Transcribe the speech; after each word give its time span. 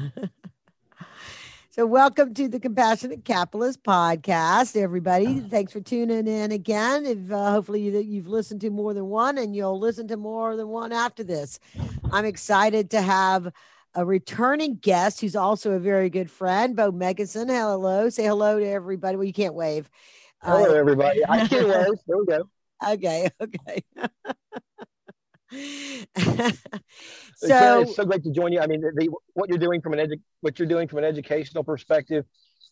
so, 1.70 1.86
welcome 1.86 2.34
to 2.34 2.48
the 2.48 2.60
Compassionate 2.60 3.24
Capitalist 3.24 3.82
podcast, 3.82 4.76
everybody. 4.76 5.40
Thanks 5.40 5.72
for 5.72 5.80
tuning 5.80 6.26
in 6.26 6.52
again. 6.52 7.06
If 7.06 7.30
uh, 7.30 7.52
hopefully 7.52 7.82
you, 7.82 7.98
you've 7.98 8.28
listened 8.28 8.60
to 8.62 8.70
more 8.70 8.94
than 8.94 9.06
one, 9.06 9.38
and 9.38 9.54
you'll 9.54 9.78
listen 9.78 10.08
to 10.08 10.16
more 10.16 10.56
than 10.56 10.68
one 10.68 10.92
after 10.92 11.24
this. 11.24 11.58
I'm 12.12 12.24
excited 12.24 12.90
to 12.90 13.02
have 13.02 13.52
a 13.94 14.04
returning 14.04 14.76
guest 14.76 15.20
who's 15.20 15.36
also 15.36 15.72
a 15.72 15.78
very 15.78 16.08
good 16.08 16.30
friend, 16.30 16.74
Bo 16.76 16.92
Megison. 16.92 17.48
Hello, 17.48 18.08
say 18.08 18.24
hello 18.24 18.58
to 18.58 18.66
everybody. 18.66 19.16
Well, 19.16 19.26
you 19.26 19.32
can't 19.32 19.54
wave. 19.54 19.90
Hello, 20.42 20.70
uh, 20.70 20.74
everybody. 20.74 21.20
I 21.28 21.46
can 21.48 21.68
wave. 21.68 21.98
There 22.06 22.18
we 22.18 22.26
go. 22.26 22.48
Okay, 22.86 23.28
okay. 23.40 23.82
so 27.34 27.80
it's 27.80 27.96
so 27.96 28.04
great 28.04 28.22
to 28.24 28.30
join 28.30 28.52
you. 28.52 28.60
I 28.60 28.66
mean, 28.66 28.80
the, 28.80 28.92
the, 28.96 29.08
what 29.34 29.48
you're 29.48 29.58
doing 29.58 29.80
from 29.80 29.92
an 29.92 29.98
edu- 29.98 30.20
what 30.40 30.58
you're 30.58 30.68
doing 30.68 30.88
from 30.88 30.98
an 30.98 31.04
educational 31.04 31.62
perspective, 31.62 32.24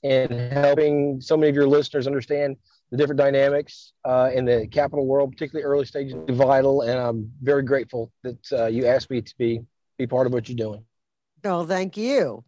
and 0.03 0.33
helping 0.53 1.21
so 1.21 1.37
many 1.37 1.51
of 1.51 1.55
your 1.55 1.67
listeners 1.67 2.07
understand 2.07 2.57
the 2.91 2.97
different 2.97 3.19
dynamics 3.19 3.93
uh, 4.05 4.31
in 4.35 4.45
the 4.45 4.67
capital 4.67 5.07
world, 5.07 5.33
particularly 5.33 5.65
early 5.65 5.85
stages, 5.85 6.15
is 6.27 6.37
vital. 6.37 6.83
And 6.83 6.99
I'm 6.99 7.31
very 7.43 7.63
grateful 7.63 8.11
that 8.23 8.53
uh, 8.53 8.67
you 8.67 8.87
asked 8.87 9.11
me 9.11 9.21
to 9.21 9.35
be 9.39 9.61
be 9.99 10.07
part 10.07 10.27
of 10.27 10.33
what 10.33 10.49
you're 10.49 10.57
doing. 10.57 10.85
Oh, 11.45 11.67
thank 11.67 11.97
you. 11.97 12.45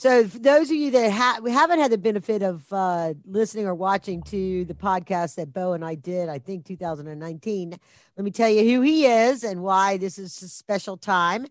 So, 0.00 0.22
those 0.22 0.70
of 0.70 0.76
you 0.76 0.92
that 0.92 1.10
ha- 1.10 1.40
we 1.42 1.50
haven't 1.50 1.80
had 1.80 1.90
the 1.90 1.98
benefit 1.98 2.40
of 2.40 2.72
uh, 2.72 3.14
listening 3.24 3.66
or 3.66 3.74
watching 3.74 4.22
to 4.24 4.64
the 4.64 4.74
podcast 4.74 5.34
that 5.34 5.52
Bo 5.52 5.72
and 5.72 5.84
I 5.84 5.96
did, 5.96 6.28
I 6.28 6.38
think 6.38 6.64
2019, 6.66 7.70
let 8.16 8.24
me 8.24 8.30
tell 8.30 8.48
you 8.48 8.62
who 8.62 8.80
he 8.82 9.06
is 9.06 9.42
and 9.42 9.60
why 9.60 9.96
this 9.96 10.16
is 10.16 10.40
a 10.40 10.48
special 10.48 10.96
time. 10.96 11.48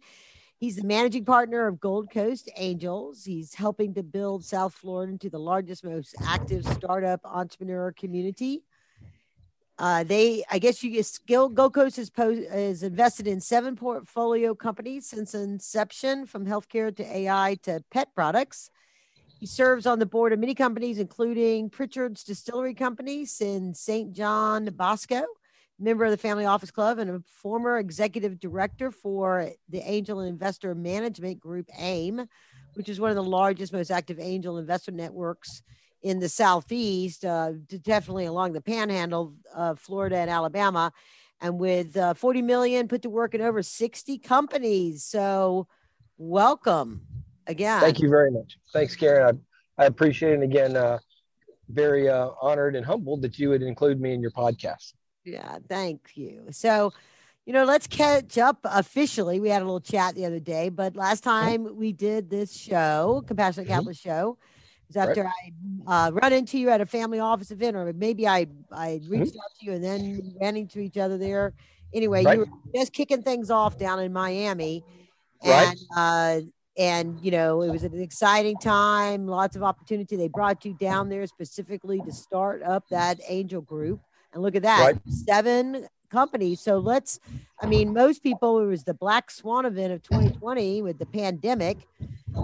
He's 0.60 0.78
the 0.78 0.86
managing 0.86 1.26
partner 1.26 1.68
of 1.68 1.82
Gold 1.82 2.10
Coast 2.10 2.50
Angels. 2.56 3.26
He's 3.26 3.54
helping 3.54 3.94
to 3.96 4.02
build 4.02 4.46
South 4.46 4.74
Florida 4.74 5.12
into 5.12 5.30
the 5.30 5.40
largest, 5.40 5.84
most 5.84 6.16
active 6.26 6.66
startup 6.68 7.20
entrepreneur 7.26 7.92
community. 7.92 8.64
Uh, 9.80 10.04
they, 10.04 10.44
I 10.50 10.58
guess 10.58 10.84
you 10.84 10.90
get 10.90 11.20
Gold 11.28 11.74
Coast 11.74 12.00
is, 12.00 12.12
is 12.18 12.82
invested 12.82 13.28
in 13.28 13.40
seven 13.40 13.76
portfolio 13.76 14.56
companies 14.56 15.08
since 15.08 15.36
inception, 15.36 16.26
from 16.26 16.48
healthcare 16.48 16.96
to 16.96 17.04
AI 17.18 17.58
to 17.64 17.84
pet 17.92 18.10
products. 18.16 18.72
He 19.40 19.46
serves 19.46 19.86
on 19.86 20.00
the 20.00 20.08
board 20.08 20.34
of 20.34 20.40
many 20.40 20.56
companies, 20.56 20.98
including 20.98 21.70
Pritchard's 21.70 22.24
Distillery 22.24 22.74
Company 22.74 23.28
in 23.40 23.76
St. 23.76 24.14
John 24.14 24.66
Bosco, 24.66 25.24
member 25.78 26.06
of 26.06 26.12
the 26.12 26.18
Family 26.18 26.46
Office 26.46 26.72
Club, 26.72 26.98
and 26.98 27.12
a 27.12 27.22
former 27.28 27.78
executive 27.78 28.40
director 28.40 28.90
for 28.90 29.52
the 29.70 29.88
Angel 29.88 30.22
Investor 30.22 30.74
Management 30.74 31.40
Group, 31.40 31.70
AIM, 31.78 32.26
which 32.74 32.90
is 32.90 33.00
one 33.00 33.12
of 33.12 33.16
the 33.16 33.22
largest, 33.22 33.74
most 33.74 33.92
active 33.92 34.20
angel 34.20 34.58
investor 34.58 34.92
networks 34.92 35.62
in 36.08 36.20
the 36.20 36.30
southeast, 36.30 37.26
uh, 37.26 37.52
definitely 37.82 38.26
along 38.26 38.54
the 38.54 38.62
panhandle 38.62 39.34
of 39.54 39.80
Florida 39.80 40.18
and 40.18 40.30
Alabama, 40.30 40.92
and 41.42 41.60
with 41.60 41.96
uh, 41.98 42.14
40 42.14 42.42
million 42.42 42.88
put 42.88 43.02
to 43.04 43.10
work 43.10 43.36
in 43.36 43.42
over 43.42 43.62
60 43.62 44.18
companies. 44.20 45.04
So, 45.04 45.68
welcome 46.18 47.02
again. 47.46 47.82
Thank 47.82 48.00
you 48.00 48.10
very 48.10 48.32
much. 48.32 48.58
Thanks, 48.74 48.96
Karen. 48.96 49.42
I, 49.78 49.84
I 49.84 49.86
appreciate 49.86 50.40
it. 50.40 50.44
again, 50.44 50.76
uh, 50.76 51.00
very 51.70 52.10
uh, 52.10 52.30
honored 52.42 52.76
and 52.76 52.86
humbled 52.86 53.22
that 53.24 53.38
you 53.38 53.50
would 53.50 53.62
include 53.62 54.00
me 54.00 54.14
in 54.14 54.22
your 54.22 54.32
podcast. 54.32 54.94
Yeah, 55.26 55.58
thank 55.68 56.12
you. 56.16 56.46
So, 56.52 56.94
you 57.46 57.54
know, 57.54 57.66
let's 57.66 57.88
catch 57.88 58.38
up 58.38 58.60
officially. 58.64 59.40
We 59.40 59.50
had 59.50 59.62
a 59.62 59.66
little 59.66 59.82
chat 59.82 60.16
the 60.16 60.26
other 60.26 60.40
day, 60.40 60.70
but 60.70 60.96
last 60.96 61.24
time 61.24 61.76
we 61.76 61.92
did 61.92 62.30
this 62.30 62.56
show, 62.56 63.24
Compassionate 63.28 63.68
mm-hmm. 63.68 63.74
Capitalist 63.74 64.02
Show, 64.94 65.02
after 65.02 65.24
right. 65.24 65.54
I 65.88 66.08
uh, 66.08 66.12
run 66.12 66.34
into 66.34 66.58
you 66.58 66.70
at 66.70 66.82
a 66.82 66.86
family 66.86 67.20
office 67.20 67.52
event, 67.52 67.76
or 67.76 67.92
maybe 67.94 68.28
I 68.28 68.48
I 68.72 69.02
reached 69.08 69.32
mm-hmm. 69.32 69.40
out 69.40 69.60
to 69.60 69.66
you 69.66 69.74
and 69.74 69.84
then 69.84 70.36
ran 70.40 70.56
into 70.58 70.80
each 70.80 70.98
other 70.98 71.18
there. 71.18 71.54
Anyway, 71.94 72.24
right. 72.24 72.38
you 72.38 72.46
were 72.46 72.48
just 72.76 72.94
kicking 72.94 73.22
things 73.22 73.50
off 73.50 73.78
down 73.78 74.00
in 74.00 74.14
Miami, 74.14 74.84
and 75.44 75.78
right. 75.96 76.42
uh, 76.42 76.42
and 76.78 77.20
you 77.22 77.32
know 77.32 77.62
it 77.62 77.72
was 77.72 77.84
an 77.84 78.00
exciting 78.00 78.58
time, 78.58 79.28
lots 79.28 79.56
of 79.56 79.64
opportunity. 79.64 80.16
They 80.16 80.28
brought 80.28 80.64
you 80.64 80.74
down 80.74 81.10
there 81.10 81.26
specifically 81.28 82.02
to 82.02 82.12
start 82.12 82.64
up 82.64 82.86
that 82.90 83.20
angel 83.28 83.62
group, 83.62 84.00
and 84.34 84.42
look 84.42 84.56
at 84.56 84.64
that, 84.64 84.96
seven 85.08 85.88
companies. 86.10 86.62
So 86.62 86.78
let's, 86.78 87.20
I 87.62 87.66
mean, 87.66 87.94
most 87.94 88.24
people, 88.24 88.60
it 88.60 88.66
was 88.66 88.84
the 88.84 88.94
black 88.94 89.32
swan 89.32 89.66
event 89.66 89.94
of 89.94 90.02
2020 90.04 90.82
with 90.82 91.00
the 91.00 91.06
pandemic. 91.06 91.78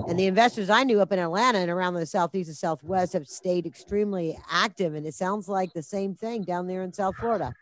And 0.07 0.17
the 0.17 0.27
investors 0.27 0.69
I 0.69 0.83
knew 0.83 1.01
up 1.01 1.11
in 1.11 1.19
Atlanta 1.19 1.59
and 1.59 1.69
around 1.69 1.93
the 1.93 2.05
southeast 2.05 2.49
and 2.49 2.57
southwest 2.57 3.13
have 3.13 3.27
stayed 3.27 3.65
extremely 3.65 4.37
active. 4.49 4.95
And 4.95 5.05
it 5.05 5.13
sounds 5.13 5.47
like 5.47 5.73
the 5.73 5.83
same 5.83 6.15
thing 6.15 6.43
down 6.43 6.67
there 6.67 6.81
in 6.81 6.91
South 6.93 7.15
Florida. 7.17 7.53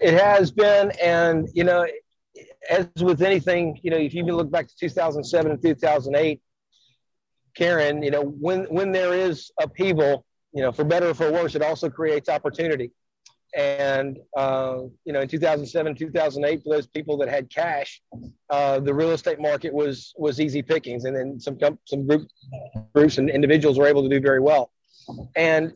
It 0.00 0.14
has 0.14 0.50
been. 0.50 0.92
And, 1.02 1.48
you 1.54 1.64
know, 1.64 1.86
as 2.70 2.88
with 3.00 3.22
anything, 3.22 3.78
you 3.82 3.90
know, 3.90 3.96
if 3.96 4.14
you 4.14 4.24
look 4.24 4.50
back 4.50 4.68
to 4.68 4.76
2007 4.76 5.50
and 5.50 5.62
2008, 5.62 6.40
Karen, 7.54 8.02
you 8.02 8.10
know, 8.10 8.22
when, 8.22 8.64
when 8.64 8.92
there 8.92 9.14
is 9.14 9.50
upheaval, 9.60 10.24
you 10.52 10.62
know, 10.62 10.72
for 10.72 10.84
better 10.84 11.10
or 11.10 11.14
for 11.14 11.30
worse, 11.32 11.54
it 11.54 11.62
also 11.62 11.88
creates 11.88 12.28
opportunity. 12.28 12.90
And 13.54 14.18
uh, 14.36 14.78
you 15.04 15.12
know, 15.12 15.20
in 15.20 15.28
2007, 15.28 15.94
2008, 15.94 16.62
for 16.64 16.74
those 16.74 16.86
people 16.88 17.16
that 17.18 17.28
had 17.28 17.48
cash, 17.50 18.02
uh, 18.50 18.80
the 18.80 18.92
real 18.92 19.12
estate 19.12 19.40
market 19.40 19.72
was 19.72 20.12
was 20.16 20.40
easy 20.40 20.60
pickings, 20.60 21.04
and 21.04 21.14
then 21.14 21.38
some 21.38 21.56
some 21.84 22.06
group, 22.06 22.26
groups 22.94 23.18
and 23.18 23.30
individuals 23.30 23.78
were 23.78 23.86
able 23.86 24.02
to 24.02 24.08
do 24.08 24.20
very 24.20 24.40
well. 24.40 24.72
And 25.36 25.72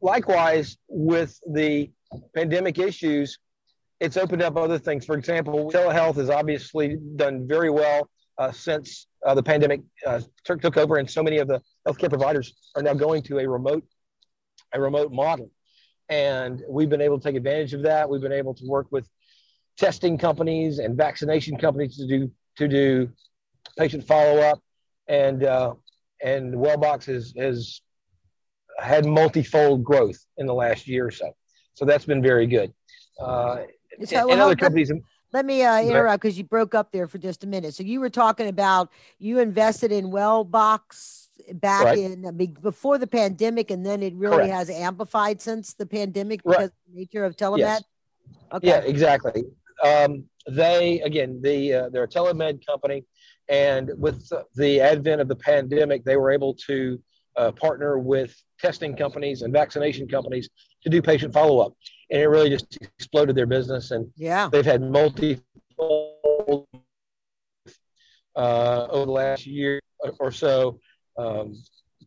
likewise, 0.00 0.78
with 0.88 1.38
the 1.46 1.90
pandemic 2.34 2.78
issues, 2.78 3.38
it's 4.00 4.16
opened 4.16 4.42
up 4.42 4.56
other 4.56 4.78
things. 4.78 5.04
For 5.04 5.16
example, 5.16 5.70
telehealth 5.70 6.16
has 6.16 6.30
obviously 6.30 6.96
done 7.16 7.46
very 7.46 7.68
well 7.68 8.08
uh, 8.38 8.50
since 8.50 9.08
uh, 9.26 9.34
the 9.34 9.42
pandemic 9.42 9.82
uh, 10.06 10.20
took, 10.44 10.62
took 10.62 10.78
over, 10.78 10.96
and 10.96 11.10
so 11.10 11.22
many 11.22 11.38
of 11.38 11.48
the 11.48 11.60
healthcare 11.86 12.08
providers 12.08 12.54
are 12.76 12.82
now 12.82 12.94
going 12.94 13.22
to 13.24 13.38
a 13.40 13.48
remote 13.48 13.84
a 14.74 14.80
remote 14.80 15.12
model 15.12 15.50
and 16.08 16.62
we've 16.68 16.88
been 16.88 17.00
able 17.00 17.18
to 17.18 17.24
take 17.24 17.36
advantage 17.36 17.74
of 17.74 17.82
that. 17.82 18.08
We've 18.08 18.20
been 18.20 18.32
able 18.32 18.54
to 18.54 18.66
work 18.66 18.86
with 18.90 19.08
testing 19.76 20.18
companies 20.18 20.78
and 20.78 20.96
vaccination 20.96 21.56
companies 21.56 21.96
to 21.96 22.06
do 22.06 22.30
to 22.56 22.68
do 22.68 23.10
patient 23.78 24.06
follow 24.06 24.38
up, 24.38 24.60
and 25.08 25.44
uh, 25.44 25.74
and 26.22 26.54
Wellbox 26.54 27.04
has 27.04 27.34
has 27.36 27.80
had 28.78 29.06
multifold 29.06 29.84
growth 29.84 30.24
in 30.36 30.46
the 30.46 30.54
last 30.54 30.86
year 30.86 31.06
or 31.06 31.10
so. 31.10 31.32
So 31.74 31.84
that's 31.84 32.04
been 32.04 32.22
very 32.22 32.46
good. 32.46 32.72
Uh, 33.20 33.62
so, 34.04 34.30
and, 34.30 34.40
other 34.40 34.56
companies. 34.56 34.92
Let 35.32 35.44
me 35.44 35.62
uh, 35.62 35.82
interrupt 35.82 36.22
because 36.22 36.38
you 36.38 36.44
broke 36.44 36.74
up 36.74 36.90
there 36.90 37.06
for 37.06 37.18
just 37.18 37.44
a 37.44 37.46
minute. 37.46 37.74
So 37.74 37.82
you 37.82 38.00
were 38.00 38.08
talking 38.08 38.48
about 38.48 38.90
you 39.18 39.40
invested 39.40 39.92
in 39.92 40.06
Wellbox 40.06 41.27
back 41.54 41.84
right. 41.84 41.98
in 41.98 42.26
I 42.26 42.30
mean, 42.30 42.56
before 42.60 42.98
the 42.98 43.06
pandemic, 43.06 43.70
and 43.70 43.84
then 43.84 44.02
it 44.02 44.14
really 44.14 44.36
Correct. 44.36 44.52
has 44.52 44.70
amplified 44.70 45.40
since 45.40 45.74
the 45.74 45.86
pandemic 45.86 46.42
because 46.42 46.56
right. 46.56 46.64
of 46.64 46.72
the 46.88 46.98
nature 47.00 47.24
of 47.24 47.36
telemed. 47.36 47.58
Yes. 47.58 47.82
Okay. 48.52 48.68
Yeah, 48.68 48.78
exactly. 48.78 49.44
Um, 49.84 50.24
they 50.48 51.00
again, 51.00 51.40
the 51.42 51.74
uh, 51.74 51.88
they're 51.90 52.04
a 52.04 52.08
telemed 52.08 52.66
company, 52.66 53.04
and 53.48 53.90
with 53.96 54.30
the 54.54 54.80
advent 54.80 55.20
of 55.20 55.28
the 55.28 55.36
pandemic, 55.36 56.04
they 56.04 56.16
were 56.16 56.30
able 56.30 56.54
to 56.66 57.00
uh, 57.36 57.52
partner 57.52 57.98
with 57.98 58.34
testing 58.58 58.96
companies 58.96 59.42
and 59.42 59.52
vaccination 59.52 60.08
companies 60.08 60.48
to 60.82 60.90
do 60.90 61.00
patient 61.00 61.32
follow 61.32 61.60
up, 61.60 61.74
and 62.10 62.20
it 62.20 62.26
really 62.26 62.50
just 62.50 62.78
exploded 62.98 63.36
their 63.36 63.46
business. 63.46 63.90
And 63.90 64.10
yeah, 64.16 64.48
they've 64.50 64.64
had 64.64 64.82
multi 64.82 65.40
uh, 68.38 68.86
over 68.90 69.06
the 69.06 69.12
last 69.12 69.46
year 69.46 69.80
or 70.18 70.30
so 70.30 70.78
um, 71.18 71.54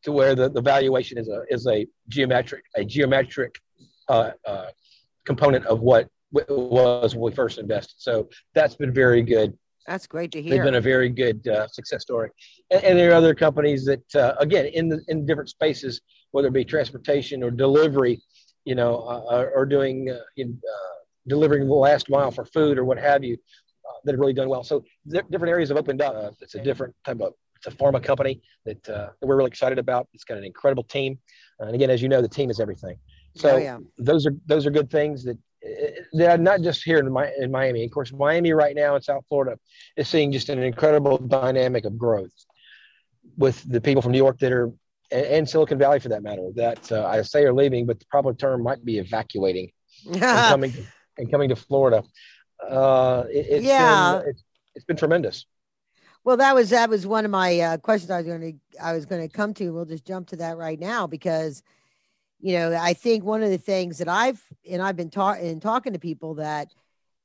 to 0.04 0.12
where 0.12 0.34
the, 0.34 0.50
the 0.50 0.62
valuation 0.62 1.18
is 1.18 1.28
a 1.28 1.44
is 1.50 1.68
a 1.68 1.86
geometric 2.08 2.64
a 2.76 2.84
geometric 2.84 3.56
uh, 4.10 4.32
uh, 4.48 4.66
component 5.26 5.66
of 5.66 5.82
what 5.82 6.08
was 6.32 7.14
when 7.14 7.32
we 7.32 7.36
first 7.36 7.58
invested. 7.60 7.96
So 7.98 8.30
that's 8.54 8.76
been 8.76 8.94
very 8.94 9.22
good. 9.22 9.58
That's 9.86 10.08
great 10.08 10.32
to 10.32 10.42
hear. 10.42 10.52
They've 10.52 10.64
been 10.64 10.76
a 10.76 10.82
very 10.82 11.10
good 11.10 11.46
uh, 11.48 11.68
success 11.68 12.02
story, 12.02 12.30
and, 12.70 12.84
and, 12.84 13.00
there 13.00 13.12
are 13.12 13.16
other 13.16 13.36
companies 13.36 13.84
that 13.86 14.16
uh, 14.16 14.36
again 14.40 14.68
in 14.68 14.90
the, 14.90 15.02
in 15.08 15.26
different 15.26 15.50
spaces, 15.50 16.02
whether 16.32 16.48
it 16.48 16.54
be 16.54 16.64
transportation 16.64 17.44
or 17.44 17.52
delivery, 17.52 18.22
you 18.64 18.76
know, 18.76 18.98
uh, 18.98 19.50
or 19.54 19.66
doing 19.66 20.10
uh, 20.10 20.20
in, 20.38 20.60
delivering 21.28 21.68
the 21.68 21.74
last 21.74 22.10
mile 22.10 22.32
for 22.32 22.46
food 22.46 22.78
or 22.78 22.86
what 22.86 22.98
have 22.98 23.24
you, 23.24 23.38
that 24.04 24.12
have 24.14 24.20
really 24.20 24.34
done 24.34 24.50
well. 24.50 24.64
So 24.64 24.84
different 25.08 25.50
areas 25.50 25.70
have 25.70 25.78
opened 25.78 26.02
up. 26.02 26.36
it's 26.42 26.56
a 26.56 26.64
different 26.64 26.96
type 27.06 27.20
of 27.22 27.34
it's 27.64 27.74
a 27.74 27.78
pharma 27.78 28.04
company 28.04 28.42
that, 28.66 28.90
uh, 28.90 29.10
that 29.20 29.28
we're 29.28 29.38
really 29.38 29.50
excited 29.50 29.80
about. 29.80 30.08
It's 30.14 30.24
got 30.24 30.38
an 30.38 30.44
incredible 30.44 30.84
team, 30.84 31.20
and 31.60 31.76
again, 31.76 31.90
as 31.90 32.02
you 32.02 32.10
know, 32.10 32.22
the 32.22 32.30
team 32.30 32.50
is 32.50 32.60
everything. 32.60 32.98
So 33.36 33.52
oh, 33.52 33.58
yeah. 33.58 33.78
those 33.98 34.26
are 34.26 34.34
those 34.46 34.66
are 34.66 34.72
good 34.72 34.90
things 34.90 35.24
that 35.24 35.38
they're 36.12 36.38
not 36.38 36.62
just 36.62 36.84
here 36.84 36.98
in, 36.98 37.12
my, 37.12 37.32
in 37.40 37.52
Miami. 37.52 37.84
Of 37.84 37.92
course, 37.92 38.12
Miami 38.12 38.52
right 38.52 38.76
now 38.76 38.96
in 38.96 39.02
South 39.02 39.24
Florida 39.30 39.60
is 39.96 40.08
seeing 40.08 40.32
just 40.32 40.50
an 40.50 40.62
incredible 40.62 41.18
dynamic 41.18 41.86
of 41.86 41.98
growth. 41.98 42.34
with 43.38 43.62
the 43.70 43.80
people 43.80 44.02
from 44.02 44.12
New 44.12 44.18
York 44.18 44.40
that 44.40 44.52
are 44.52 44.72
and, 45.12 45.26
and 45.26 45.50
Silicon 45.50 45.78
Valley 45.78 46.00
for 46.00 46.10
that 46.10 46.24
matter 46.24 46.50
that 46.56 46.92
uh, 46.92 47.06
I 47.06 47.22
say 47.22 47.44
are 47.44 47.54
leaving, 47.54 47.86
but 47.86 48.00
the 48.00 48.06
proper 48.06 48.34
term 48.34 48.64
might 48.64 48.84
be 48.84 48.98
evacuating 48.98 49.72
and 50.08 50.20
coming 50.22 50.74
and 51.18 51.30
coming 51.30 51.50
to 51.50 51.56
Florida. 51.56 52.04
Uh, 52.68 53.24
it, 53.30 53.64
yeah, 53.64 54.20
been, 54.20 54.30
it's, 54.30 54.44
it's 54.76 54.86
been 54.86 54.98
tremendous. 54.98 55.46
Well, 56.24 56.38
that 56.38 56.54
was 56.54 56.70
that 56.70 56.90
was 56.90 57.08
one 57.08 57.26
of 57.26 57.32
my 57.32 57.60
uh, 57.60 57.78
questions 57.78 58.12
I 58.12 58.18
was 58.18 58.28
going 58.28 58.42
to 58.42 58.84
I 58.84 58.94
was 58.94 59.06
going 59.06 59.28
to 59.28 59.28
come 59.28 59.54
to. 59.56 59.72
We'll 59.72 59.86
just 59.86 60.06
jump 60.06 60.28
to 60.30 60.36
that 60.38 60.58
right 60.58 60.80
now 60.80 61.08
because, 61.08 61.64
you 62.40 62.54
know, 62.54 62.78
I 62.80 62.94
think 62.94 63.24
one 63.24 63.42
of 63.42 63.50
the 63.50 63.58
things 63.58 63.98
that 63.98 64.08
I've 64.08 64.42
and 64.70 64.82
I've 64.82 64.96
been 64.96 65.10
talking 65.10 65.48
and 65.48 65.62
talking 65.62 65.94
to 65.94 66.00
people 66.00 66.36
that, 66.36 66.74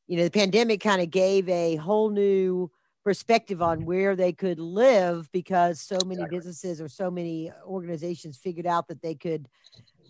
you 0.07 0.17
know, 0.17 0.25
the 0.25 0.31
pandemic 0.31 0.81
kind 0.81 1.03
of 1.03 1.11
gave 1.11 1.49
a 1.49 1.77
whole 1.77 2.09
new 2.09 2.71
perspective 3.05 3.61
on 3.63 3.85
where 3.85 4.17
they 4.17 4.33
could 4.33 4.59
live 4.59 5.31
because 5.31 5.81
so 5.81 5.99
many 6.05 6.15
exactly. 6.15 6.39
businesses 6.39 6.81
or 6.81 6.89
so 6.89 7.11
many 7.11 7.53
organizations 7.65 8.37
figured 8.37 8.67
out 8.67 8.89
that 8.89 9.03
they 9.03 9.15
could 9.15 9.47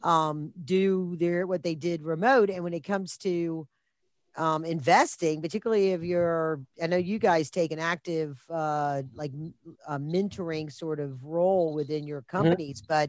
um, 0.03 0.53
do 0.65 1.17
their 1.17 1.47
what 1.47 1.63
they 1.63 1.75
did 1.75 2.03
remote. 2.03 2.51
And 2.51 2.63
when 2.63 2.73
it 2.73 2.85
comes 2.85 3.17
to 3.19 3.67
um, 4.37 4.65
investing, 4.65 5.41
particularly 5.41 5.91
if 5.93 6.03
you're, 6.03 6.61
I 6.83 6.87
know 6.87 6.97
you 6.97 7.19
guys 7.19 7.51
take 7.51 7.73
an 7.73 7.79
active, 7.79 8.39
uh, 8.51 9.03
like 9.15 9.33
a 9.89 9.99
mentoring 9.99 10.71
sort 10.73 11.01
of 11.01 11.25
role 11.25 11.75
within 11.75 12.07
your 12.07 12.23
mm-hmm. 12.23 12.37
companies, 12.37 12.83
mm-hmm. 12.83 13.07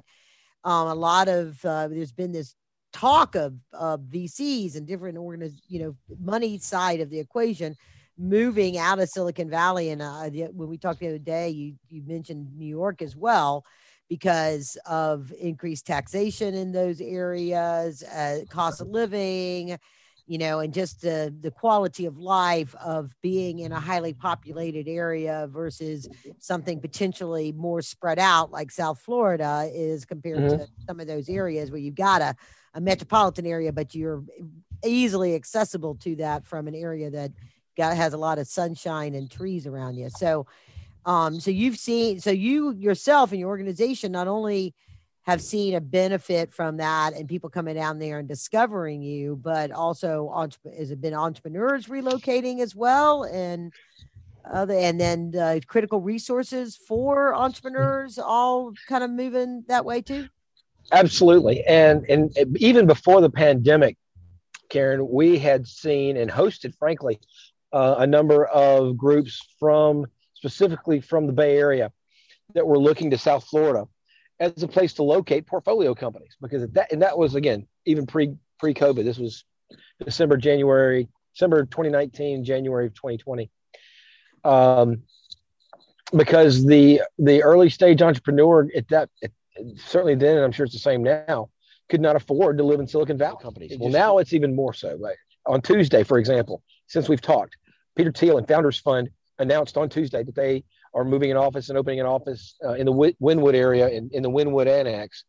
but 0.64 0.70
um, 0.70 0.88
a 0.88 0.96
lot 0.96 1.28
of, 1.28 1.64
uh, 1.66 1.88
there's 1.88 2.12
been 2.12 2.32
this 2.32 2.56
talk 2.94 3.36
of, 3.36 3.56
of 3.74 4.02
VCs 4.02 4.76
and 4.76 4.88
different 4.88 5.18
organiz, 5.18 5.54
you 5.68 5.80
know, 5.80 5.96
money 6.20 6.58
side 6.58 7.02
of 7.02 7.10
the 7.10 7.20
equation 7.20 7.76
moving 8.18 8.78
out 8.78 9.00
of 9.00 9.10
Silicon 9.10 9.50
Valley. 9.50 9.90
And 9.90 10.02
uh, 10.02 10.30
when 10.54 10.70
we 10.70 10.78
talked 10.78 11.00
the 11.00 11.08
other 11.08 11.18
day, 11.20 11.50
you, 11.50 11.76
you 11.90 12.02
mentioned 12.06 12.58
New 12.58 12.66
York 12.66 13.02
as 13.02 13.16
well 13.16 13.64
because 14.10 14.78
of 14.86 15.34
increased 15.40 15.86
taxation 15.86 16.54
in 16.54 16.72
those 16.72 17.02
areas, 17.02 18.04
uh, 18.04 18.40
cost 18.50 18.82
of 18.82 18.88
living, 18.88 19.78
you 20.28 20.38
know, 20.38 20.60
and 20.60 20.74
just 20.74 21.02
the 21.02 21.34
the 21.42 21.50
quality 21.50 22.06
of 22.06 22.18
life 22.20 22.76
of 22.76 23.16
being 23.22 23.60
in 23.60 23.72
a 23.72 23.80
highly 23.80 24.14
populated 24.14 24.88
area 24.88 25.48
versus 25.50 26.08
something 26.38 26.82
potentially 26.82 27.54
more 27.54 27.82
spread 27.82 28.20
out 28.20 28.52
like 28.52 28.70
South 28.70 29.00
Florida 29.00 29.70
is 29.74 30.04
compared 30.04 30.40
mm-hmm. 30.40 30.58
to 30.58 30.68
some 30.86 31.00
of 31.00 31.08
those 31.08 31.30
areas 31.30 31.72
where 31.72 31.80
you've 31.80 31.96
got 31.96 32.22
a, 32.22 32.36
a 32.74 32.82
metropolitan 32.82 33.46
area, 33.46 33.72
but 33.72 33.96
you're 33.96 34.24
easily 34.86 35.34
accessible 35.34 35.96
to 35.96 36.16
that 36.18 36.46
from 36.46 36.68
an 36.68 36.76
area 36.76 37.10
that 37.10 37.32
got 37.78 37.96
has 37.96 38.14
a 38.14 38.18
lot 38.18 38.38
of 38.38 38.48
sunshine 38.48 39.16
and 39.16 39.32
trees 39.32 39.66
around 39.66 39.96
you. 39.96 40.10
So 40.10 40.46
um, 41.06 41.40
so 41.40 41.52
you've 41.52 41.78
seen 41.78 42.20
so 42.20 42.32
you 42.32 42.74
yourself 42.74 43.32
and 43.32 43.40
your 43.40 43.50
organization 43.50 44.12
not 44.12 44.28
only 44.28 44.76
have 45.28 45.42
seen 45.42 45.76
a 45.76 45.82
benefit 45.82 46.54
from 46.54 46.78
that 46.78 47.14
and 47.14 47.28
people 47.28 47.50
coming 47.50 47.76
down 47.76 48.00
there 48.00 48.20
and 48.20 48.30
discovering 48.30 49.02
you, 49.02 49.36
but 49.36 49.72
also 49.72 50.32
has 50.78 50.90
it 50.90 51.02
been 51.02 51.14
entrepreneurs 51.14 51.88
relocating 51.88 52.62
as 52.62 52.74
well 52.74 53.26
and 53.26 53.74
other 54.50 54.74
and 54.74 54.98
then 54.98 55.34
uh, 55.38 55.60
critical 55.68 56.00
resources 56.00 56.78
for 56.78 57.36
entrepreneurs 57.36 58.18
all 58.18 58.72
kind 58.88 59.04
of 59.04 59.12
moving 59.12 59.66
that 59.68 59.84
way 59.84 60.02
too. 60.02 60.30
Absolutely, 60.94 61.66
and 61.66 62.06
and 62.08 62.34
even 62.56 62.88
before 62.88 63.20
the 63.20 63.30
pandemic, 63.30 63.98
Karen, 64.70 65.10
we 65.10 65.38
had 65.38 65.68
seen 65.68 66.16
and 66.16 66.32
hosted, 66.32 66.74
frankly, 66.76 67.20
uh, 67.74 67.96
a 67.98 68.08
number 68.08 68.46
of 68.46 68.96
groups 68.96 69.46
from 69.60 70.06
specifically 70.36 71.02
from 71.02 71.28
the 71.28 71.34
Bay 71.34 71.58
Area 71.58 71.92
that 72.54 72.66
were 72.66 72.80
looking 72.80 73.12
to 73.12 73.18
South 73.18 73.44
Florida 73.44 73.86
as 74.40 74.62
a 74.64 74.68
place 74.68 74.94
to 74.94 75.04
locate 75.04 75.48
portfolio 75.48 75.96
companies 75.96 76.36
because 76.42 76.70
that 76.72 76.92
and 76.92 77.02
that 77.02 77.18
was 77.18 77.36
again 77.36 77.68
even 77.86 78.06
pre 78.06 78.36
pre 78.60 78.74
COVID. 78.74 79.04
This 79.04 79.18
was 79.18 79.44
December, 80.04 80.38
January, 80.38 81.08
December 81.34 81.66
2019, 81.66 82.44
January 82.44 82.88
of 82.88 82.94
2020. 82.94 83.50
Um, 84.44 85.04
because 86.16 86.66
the 86.66 87.02
the 87.18 87.44
early 87.44 87.70
stage 87.70 88.02
entrepreneur 88.02 88.68
at 88.76 88.88
that 88.90 89.10
it, 89.22 89.34
certainly 89.78 90.16
then, 90.16 90.38
and 90.38 90.46
I'm 90.46 90.52
sure 90.52 90.66
it's 90.66 90.74
the 90.74 90.80
same 90.80 91.04
now, 91.04 91.50
could 91.90 92.02
not 92.02 92.16
afford 92.16 92.58
to 92.60 92.64
live 92.64 92.80
in 92.80 92.88
Silicon 92.88 93.18
Valley 93.18 93.38
companies. 93.42 93.76
Well, 93.80 93.90
now 93.90 94.20
it's 94.20 94.34
even 94.34 94.56
more 94.56 94.74
so. 94.74 94.98
Right? 94.98 95.18
On 95.46 95.62
Tuesday, 95.62 96.04
for 96.04 96.18
example, 96.18 96.64
since 96.88 97.10
we've 97.10 97.22
talked, 97.22 97.58
Peter 97.96 98.12
Thiel 98.12 98.38
and 98.38 98.48
Founders 98.48 98.80
Fund 98.80 99.10
announced 99.40 99.78
on 99.78 99.90
Tuesday 99.90 100.24
that 100.24 100.36
they 100.36 100.64
are 100.94 101.04
moving 101.04 101.32
an 101.32 101.38
office 101.38 101.70
and 101.70 101.78
opening 101.78 102.00
an 102.00 102.06
office 102.06 102.56
uh, 102.64 102.74
in 102.74 102.86
the 102.86 102.94
Wynwood 103.22 103.54
area 103.54 103.88
in, 103.90 104.10
in 104.14 104.24
the 104.24 104.30
Wynwood 104.30 104.68
Annex, 104.68 105.24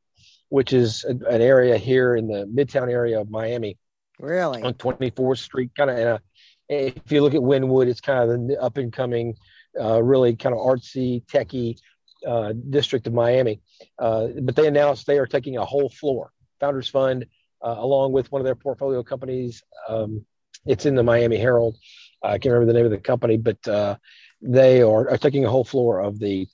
which 0.49 0.73
is 0.73 1.05
a, 1.05 1.11
an 1.11 1.43
area 1.43 1.77
here 1.77 2.17
in 2.17 2.29
the 2.29 2.47
Midtown 2.47 2.91
area 2.91 3.21
of 3.21 3.31
Miami. 3.31 3.77
Really? 4.19 4.63
On 4.63 4.75
24th 4.75 5.39
Street, 5.39 5.71
kind 5.77 5.91
of. 5.91 6.21
If 6.69 7.11
you 7.11 7.23
look 7.23 7.35
at 7.35 7.41
Wynwood, 7.41 7.87
it's 7.87 8.01
kind 8.01 8.31
of 8.31 8.49
the 8.49 8.61
up 8.61 8.77
and 8.77 8.93
coming, 8.93 9.37
uh, 9.81 10.03
really 10.03 10.37
kind 10.37 10.55
of 10.55 10.61
artsy, 10.61 11.25
techie 11.25 11.79
uh, 12.27 12.53
district 12.69 13.07
of 13.07 13.15
Miami. 13.15 13.61
Uh, 13.99 14.29
but 14.43 14.57
they 14.57 14.67
announced 14.67 15.07
they 15.07 15.19
are 15.19 15.27
taking 15.27 15.57
a 15.57 15.65
whole 15.65 15.89
floor. 15.89 16.33
Founders 16.61 16.89
Fund, 16.89 17.27
uh, 17.65 17.77
along 17.79 18.13
with 18.13 18.31
one 18.33 18.41
of 18.41 18.45
their 18.45 18.55
portfolio 18.55 19.03
companies, 19.03 19.63
um, 19.89 20.25
it's 20.67 20.87
in 20.87 20.95
the 20.95 21.03
Miami 21.03 21.39
Herald. 21.39 21.77
I 22.23 22.39
can't 22.39 22.53
remember 22.53 22.73
the 22.73 22.79
name 22.79 22.87
of 22.87 22.91
the 22.91 22.99
company, 22.99 23.37
but 23.37 23.67
uh, 23.69 23.97
they 24.41 24.83
are, 24.83 25.11
are 25.11 25.19
taking 25.19 25.45
a 25.45 25.51
whole 25.51 25.65
floor 25.65 26.01
of 26.01 26.19
the 26.19 26.47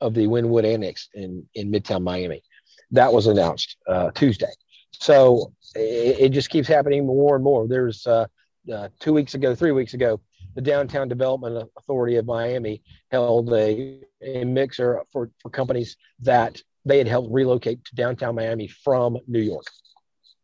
of 0.00 0.14
the 0.14 0.26
Wynwood 0.26 0.64
Annex 0.64 1.08
in 1.14 1.46
in 1.54 1.70
Midtown 1.70 2.02
Miami. 2.02 2.42
That 2.90 3.12
was 3.12 3.26
announced 3.26 3.76
uh, 3.86 4.10
Tuesday. 4.12 4.52
So 4.92 5.52
it, 5.74 6.16
it, 6.20 6.28
just 6.30 6.50
keeps 6.50 6.66
happening 6.66 7.06
more 7.06 7.36
and 7.36 7.44
more. 7.44 7.68
There's 7.68 8.06
uh, 8.06 8.26
uh, 8.72 8.88
two 8.98 9.12
weeks 9.12 9.34
ago, 9.34 9.54
three 9.54 9.72
weeks 9.72 9.94
ago, 9.94 10.20
the 10.54 10.60
Downtown 10.60 11.08
Development 11.08 11.68
Authority 11.76 12.16
of 12.16 12.26
Miami 12.26 12.82
held 13.10 13.52
a, 13.52 14.00
a 14.20 14.44
mixer 14.44 15.02
for, 15.12 15.30
for 15.40 15.50
companies 15.50 15.96
that 16.20 16.60
they 16.84 16.98
had 16.98 17.06
helped 17.06 17.32
relocate 17.32 17.84
to 17.84 17.94
downtown 17.94 18.34
Miami 18.34 18.66
from 18.66 19.18
New 19.26 19.40
York, 19.40 19.64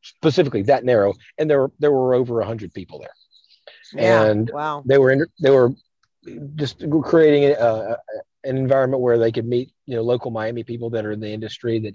specifically 0.02 0.62
that 0.62 0.84
narrow. 0.84 1.14
And 1.38 1.50
there 1.50 1.70
there 1.78 1.92
were 1.92 2.14
over 2.14 2.34
100 2.36 2.72
people 2.72 3.00
there. 3.00 3.10
Yeah, 3.92 4.24
and 4.24 4.50
wow. 4.52 4.82
they 4.84 4.98
were 4.98 5.10
in, 5.10 5.26
they 5.40 5.50
were 5.50 5.74
just 6.56 6.84
creating 7.02 7.44
a, 7.44 7.54
a, 7.54 7.96
an 8.44 8.56
environment 8.56 9.02
where 9.02 9.18
they 9.18 9.32
could 9.32 9.46
meet 9.46 9.72
you 9.86 9.96
know 9.96 10.02
local 10.02 10.30
Miami 10.30 10.64
people 10.64 10.90
that 10.90 11.04
are 11.04 11.12
in 11.12 11.20
the 11.20 11.30
industry 11.30 11.78
that 11.80 11.94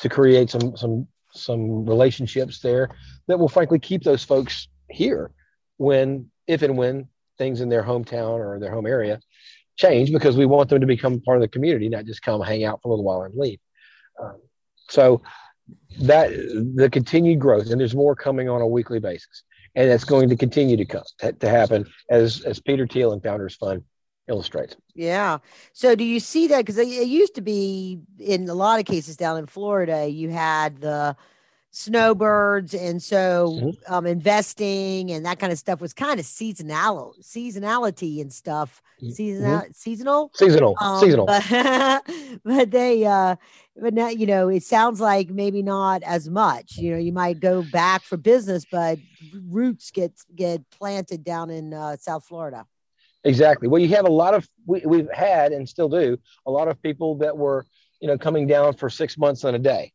to 0.00 0.08
create 0.08 0.50
some 0.50 0.76
some 0.76 1.06
some 1.32 1.84
relationships 1.84 2.60
there 2.60 2.88
that 3.26 3.38
will 3.38 3.48
frankly 3.48 3.78
keep 3.78 4.02
those 4.02 4.24
folks 4.24 4.68
here 4.90 5.30
when 5.76 6.30
if 6.46 6.62
and 6.62 6.76
when 6.76 7.08
things 7.36 7.60
in 7.60 7.68
their 7.68 7.82
hometown 7.82 8.38
or 8.38 8.58
their 8.58 8.72
home 8.72 8.86
area 8.86 9.20
change 9.76 10.12
because 10.12 10.36
we 10.36 10.46
want 10.46 10.68
them 10.68 10.80
to 10.80 10.86
become 10.86 11.20
part 11.20 11.36
of 11.36 11.42
the 11.42 11.48
community 11.48 11.88
not 11.88 12.04
just 12.04 12.22
come 12.22 12.40
hang 12.40 12.64
out 12.64 12.80
for 12.82 12.88
a 12.88 12.90
little 12.90 13.04
while 13.04 13.22
and 13.22 13.34
leave. 13.36 13.60
Um, 14.20 14.40
so 14.88 15.22
that 16.00 16.30
the 16.74 16.88
continued 16.90 17.38
growth 17.38 17.70
and 17.70 17.80
there's 17.80 17.94
more 17.94 18.16
coming 18.16 18.48
on 18.48 18.62
a 18.62 18.66
weekly 18.66 18.98
basis 18.98 19.44
and 19.78 19.88
that's 19.88 20.02
going 20.02 20.28
to 20.28 20.36
continue 20.36 20.76
to 20.76 20.84
come 20.84 21.04
to 21.20 21.48
happen 21.48 21.86
as 22.10 22.42
as 22.42 22.58
Peter 22.58 22.86
Thiel 22.86 23.12
and 23.12 23.22
Founders 23.22 23.54
Fund 23.54 23.84
illustrates. 24.26 24.74
Yeah. 24.94 25.38
So 25.72 25.94
do 25.94 26.02
you 26.02 26.18
see 26.18 26.48
that? 26.48 26.58
Because 26.58 26.78
it 26.78 27.06
used 27.06 27.36
to 27.36 27.40
be 27.40 28.00
in 28.18 28.48
a 28.48 28.54
lot 28.54 28.80
of 28.80 28.86
cases 28.86 29.16
down 29.16 29.38
in 29.38 29.46
Florida, 29.46 30.08
you 30.08 30.30
had 30.30 30.80
the 30.80 31.16
snowbirds, 31.70 32.74
and 32.74 33.02
so 33.02 33.72
um, 33.86 34.06
investing 34.06 35.10
and 35.10 35.24
that 35.26 35.38
kind 35.38 35.52
of 35.52 35.58
stuff 35.58 35.80
was 35.80 35.92
kind 35.92 36.18
of 36.18 36.26
seasonal, 36.26 37.14
seasonality 37.20 38.20
and 38.20 38.32
stuff. 38.32 38.82
Seasonal, 39.00 39.60
mm-hmm. 39.60 39.70
seasonal, 39.72 40.30
seasonal, 40.34 40.76
um, 40.80 41.00
seasonal. 41.00 41.26
But, 41.26 42.02
but 42.44 42.70
they, 42.70 43.04
uh, 43.04 43.36
but 43.80 43.94
now 43.94 44.08
you 44.08 44.26
know, 44.26 44.48
it 44.48 44.64
sounds 44.64 45.00
like 45.00 45.30
maybe 45.30 45.62
not 45.62 46.02
as 46.02 46.28
much. 46.28 46.78
You 46.78 46.92
know, 46.92 46.98
you 46.98 47.12
might 47.12 47.38
go 47.38 47.62
back 47.62 48.02
for 48.02 48.16
business, 48.16 48.64
but 48.70 48.98
roots 49.48 49.90
get 49.90 50.12
get 50.34 50.68
planted 50.70 51.22
down 51.22 51.50
in 51.50 51.74
uh, 51.74 51.96
South 51.96 52.24
Florida. 52.24 52.66
Exactly. 53.24 53.68
Well, 53.68 53.80
you 53.80 53.88
have 53.94 54.06
a 54.06 54.10
lot 54.10 54.34
of 54.34 54.48
we, 54.66 54.82
we've 54.84 55.10
had 55.12 55.52
and 55.52 55.68
still 55.68 55.88
do 55.88 56.18
a 56.46 56.50
lot 56.50 56.68
of 56.68 56.80
people 56.82 57.18
that 57.18 57.36
were 57.36 57.66
you 58.00 58.08
know 58.08 58.18
coming 58.18 58.46
down 58.46 58.74
for 58.74 58.90
six 58.90 59.16
months 59.18 59.44
and 59.44 59.54
a 59.54 59.58
day 59.58 59.92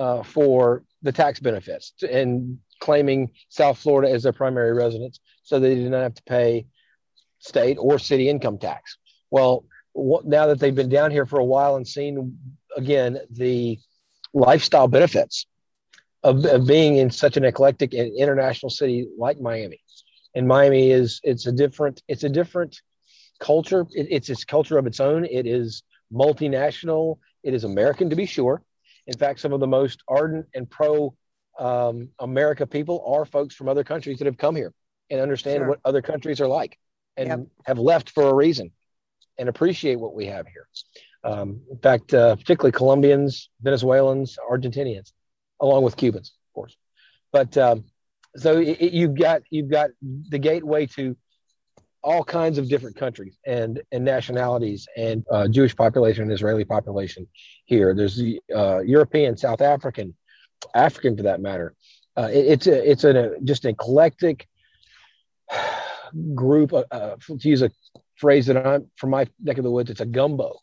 uh, 0.00 0.22
for 0.22 0.82
the 1.02 1.12
tax 1.12 1.40
benefits 1.40 1.92
and 2.10 2.58
claiming 2.80 3.30
South 3.50 3.78
Florida 3.78 4.10
as 4.10 4.22
their 4.22 4.32
primary 4.32 4.72
residence, 4.72 5.20
so 5.42 5.60
they 5.60 5.74
did 5.74 5.90
not 5.90 6.02
have 6.02 6.14
to 6.14 6.22
pay 6.22 6.66
state 7.38 7.76
or 7.78 7.98
city 7.98 8.28
income 8.28 8.56
tax. 8.58 8.96
Well, 9.30 9.64
now 9.94 10.46
that 10.46 10.58
they've 10.58 10.74
been 10.74 10.88
down 10.88 11.10
here 11.10 11.26
for 11.26 11.38
a 11.38 11.44
while 11.44 11.76
and 11.76 11.86
seen 11.86 12.38
again 12.76 13.18
the 13.30 13.78
lifestyle 14.32 14.88
benefits 14.88 15.46
of, 16.22 16.44
of 16.46 16.66
being 16.66 16.96
in 16.96 17.10
such 17.10 17.36
an 17.36 17.44
eclectic 17.44 17.92
and 17.92 18.10
international 18.16 18.70
city 18.70 19.06
like 19.18 19.38
Miami, 19.38 19.80
and 20.34 20.48
Miami 20.48 20.90
is 20.90 21.20
it's 21.24 21.46
a 21.46 21.52
different 21.52 22.02
it's 22.08 22.24
a 22.24 22.28
different 22.28 22.80
culture. 23.38 23.86
It, 23.90 24.06
it's 24.10 24.30
its 24.30 24.44
culture 24.44 24.78
of 24.78 24.86
its 24.86 25.00
own. 25.00 25.26
It 25.26 25.46
is 25.46 25.82
multinational. 26.10 27.18
It 27.42 27.52
is 27.52 27.64
American 27.64 28.08
to 28.10 28.16
be 28.16 28.26
sure. 28.26 28.62
In 29.06 29.16
fact, 29.16 29.40
some 29.40 29.52
of 29.52 29.60
the 29.60 29.66
most 29.66 30.02
ardent 30.08 30.46
and 30.54 30.68
pro 30.68 31.14
um, 31.58 32.10
America 32.18 32.66
people 32.66 33.04
are 33.06 33.24
folks 33.24 33.54
from 33.54 33.68
other 33.68 33.84
countries 33.84 34.18
that 34.18 34.26
have 34.26 34.38
come 34.38 34.56
here 34.56 34.72
and 35.10 35.20
understand 35.20 35.58
sure. 35.58 35.68
what 35.68 35.80
other 35.84 36.02
countries 36.02 36.40
are 36.40 36.46
like 36.46 36.78
and 37.16 37.28
yep. 37.28 37.40
have 37.66 37.78
left 37.78 38.10
for 38.10 38.28
a 38.28 38.34
reason 38.34 38.70
and 39.38 39.48
appreciate 39.48 39.96
what 39.96 40.14
we 40.14 40.26
have 40.26 40.46
here. 40.46 40.66
Um, 41.22 41.62
in 41.70 41.78
fact, 41.78 42.14
uh, 42.14 42.36
particularly 42.36 42.72
Colombians, 42.72 43.50
Venezuelans, 43.60 44.38
Argentinians, 44.50 45.12
along 45.60 45.82
with 45.82 45.96
Cubans, 45.96 46.32
of 46.48 46.54
course. 46.54 46.76
But 47.32 47.56
um, 47.58 47.84
so 48.36 48.58
it, 48.58 48.80
it, 48.80 48.92
you've 48.92 49.14
got 49.14 49.42
you've 49.50 49.70
got 49.70 49.90
the 50.02 50.38
gateway 50.38 50.86
to 50.86 51.16
all 52.02 52.24
kinds 52.24 52.58
of 52.58 52.68
different 52.68 52.96
countries 52.96 53.38
and 53.46 53.82
and 53.92 54.04
nationalities 54.04 54.86
and 54.96 55.24
uh, 55.30 55.48
Jewish 55.48 55.76
population 55.76 56.22
and 56.22 56.32
Israeli 56.32 56.64
population 56.64 57.26
here. 57.66 57.94
There's 57.94 58.16
the 58.16 58.40
uh, 58.54 58.80
European, 58.80 59.36
South 59.36 59.60
African, 59.60 60.14
African 60.74 61.16
for 61.16 61.24
that 61.24 61.40
matter. 61.40 61.74
Uh, 62.16 62.28
it, 62.32 62.46
it's 62.46 62.66
a, 62.66 62.90
it's 62.90 63.04
a 63.04 63.32
just 63.44 63.64
an 63.64 63.70
eclectic 63.70 64.48
group. 66.34 66.72
Uh, 66.72 66.84
uh, 66.90 67.16
to 67.38 67.48
use 67.48 67.62
a 67.62 67.70
phrase 68.16 68.46
that 68.46 68.66
I'm 68.66 68.90
from 68.96 69.10
my 69.10 69.26
neck 69.42 69.58
of 69.58 69.64
the 69.64 69.70
woods, 69.70 69.90
it's 69.90 70.00
a 70.00 70.06
gumbo 70.06 70.58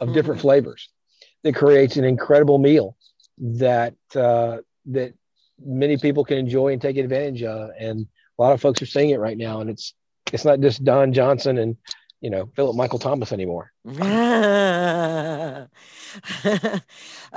of 0.00 0.12
different 0.12 0.38
mm-hmm. 0.38 0.48
flavors 0.48 0.88
that 1.42 1.54
creates 1.54 1.96
an 1.96 2.04
incredible 2.04 2.58
meal 2.58 2.96
that 3.38 3.94
uh, 4.14 4.58
that 4.86 5.14
many 5.64 5.96
people 5.96 6.24
can 6.24 6.38
enjoy 6.38 6.72
and 6.72 6.82
take 6.82 6.96
advantage 6.96 7.42
of. 7.42 7.70
And 7.78 8.06
a 8.38 8.42
lot 8.42 8.52
of 8.52 8.60
folks 8.60 8.82
are 8.82 8.86
seeing 8.86 9.10
it 9.10 9.20
right 9.20 9.36
now, 9.36 9.60
and 9.60 9.70
it's 9.70 9.94
it's 10.34 10.44
not 10.44 10.60
just 10.60 10.84
Don 10.84 11.12
Johnson 11.12 11.58
and 11.58 11.76
you 12.20 12.28
know 12.28 12.50
Philip 12.56 12.74
Michael 12.76 12.98
Thomas 12.98 13.32
anymore. 13.32 13.70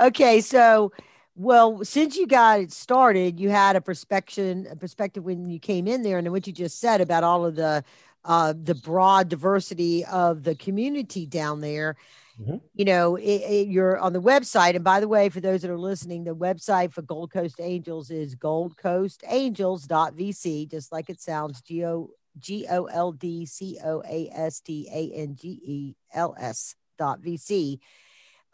okay, 0.00 0.40
so 0.40 0.92
well, 1.36 1.84
since 1.84 2.16
you 2.16 2.26
got 2.26 2.58
it 2.58 2.72
started, 2.72 3.38
you 3.38 3.50
had 3.50 3.76
a 3.76 3.80
perspective, 3.80 4.66
a 4.68 4.74
perspective 4.74 5.22
when 5.22 5.48
you 5.48 5.60
came 5.60 5.86
in 5.86 6.02
there, 6.02 6.18
and 6.18 6.28
what 6.32 6.48
you 6.48 6.52
just 6.52 6.80
said 6.80 7.00
about 7.00 7.22
all 7.22 7.46
of 7.46 7.54
the 7.54 7.84
uh, 8.24 8.52
the 8.60 8.74
broad 8.74 9.28
diversity 9.28 10.04
of 10.04 10.42
the 10.42 10.56
community 10.56 11.24
down 11.24 11.60
there. 11.60 11.94
Mm-hmm. 12.40 12.56
You 12.74 12.84
know, 12.84 13.14
it, 13.14 13.22
it, 13.22 13.68
you're 13.68 13.96
on 13.98 14.12
the 14.12 14.20
website, 14.20 14.74
and 14.74 14.82
by 14.82 14.98
the 14.98 15.06
way, 15.06 15.28
for 15.28 15.38
those 15.40 15.62
that 15.62 15.70
are 15.70 15.78
listening, 15.78 16.24
the 16.24 16.34
website 16.34 16.92
for 16.92 17.02
Gold 17.02 17.30
Coast 17.30 17.60
Angels 17.60 18.10
is 18.10 18.34
goldcoastangels.vc, 18.34 20.70
just 20.70 20.90
like 20.90 21.10
it 21.10 21.20
sounds. 21.20 21.62
G 21.62 21.84
O 21.84 22.10
G 22.38 22.66
O 22.70 22.84
L 22.84 23.12
D 23.12 23.46
C 23.46 23.78
O 23.84 24.02
A 24.08 24.30
S 24.32 24.60
T 24.60 24.88
A 24.92 25.12
N 25.14 25.36
G 25.36 25.60
E 25.64 25.94
L 26.12 26.34
S 26.38 26.74
dot 26.98 27.20
VC. 27.20 27.78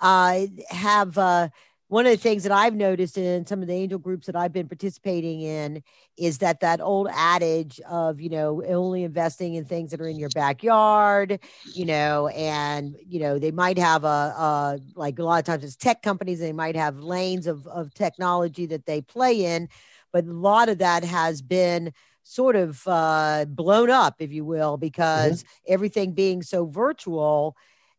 Uh, 0.00 0.46
have 0.70 1.16
uh, 1.16 1.48
one 1.88 2.06
of 2.06 2.12
the 2.12 2.18
things 2.18 2.42
that 2.42 2.52
I've 2.52 2.74
noticed 2.74 3.18
in 3.18 3.46
some 3.46 3.60
of 3.60 3.68
the 3.68 3.74
angel 3.74 3.98
groups 3.98 4.26
that 4.26 4.34
I've 4.34 4.52
been 4.52 4.68
participating 4.68 5.42
in 5.42 5.82
is 6.16 6.38
that 6.38 6.60
that 6.60 6.80
old 6.80 7.08
adage 7.12 7.78
of, 7.88 8.20
you 8.20 8.30
know, 8.30 8.62
only 8.66 9.04
investing 9.04 9.54
in 9.54 9.64
things 9.64 9.90
that 9.90 10.00
are 10.00 10.08
in 10.08 10.18
your 10.18 10.30
backyard, 10.30 11.38
you 11.74 11.84
know, 11.84 12.28
and, 12.28 12.96
you 13.06 13.20
know, 13.20 13.38
they 13.38 13.50
might 13.50 13.78
have 13.78 14.04
a, 14.04 14.06
a 14.08 14.78
like 14.96 15.18
a 15.18 15.22
lot 15.22 15.38
of 15.38 15.44
times 15.44 15.62
it's 15.62 15.76
tech 15.76 16.02
companies, 16.02 16.40
they 16.40 16.52
might 16.52 16.74
have 16.74 16.98
lanes 16.98 17.46
of, 17.46 17.66
of 17.66 17.92
technology 17.94 18.66
that 18.66 18.86
they 18.86 19.00
play 19.00 19.44
in, 19.44 19.68
but 20.12 20.24
a 20.24 20.32
lot 20.32 20.68
of 20.68 20.78
that 20.78 21.04
has 21.04 21.42
been 21.42 21.92
sort 22.24 22.56
of 22.56 22.82
uh, 22.88 23.44
blown 23.46 23.90
up, 23.90 24.16
if 24.18 24.32
you 24.32 24.44
will, 24.44 24.76
because 24.76 25.44
mm-hmm. 25.44 25.72
everything 25.72 26.12
being 26.12 26.42
so 26.42 26.66
virtual 26.66 27.56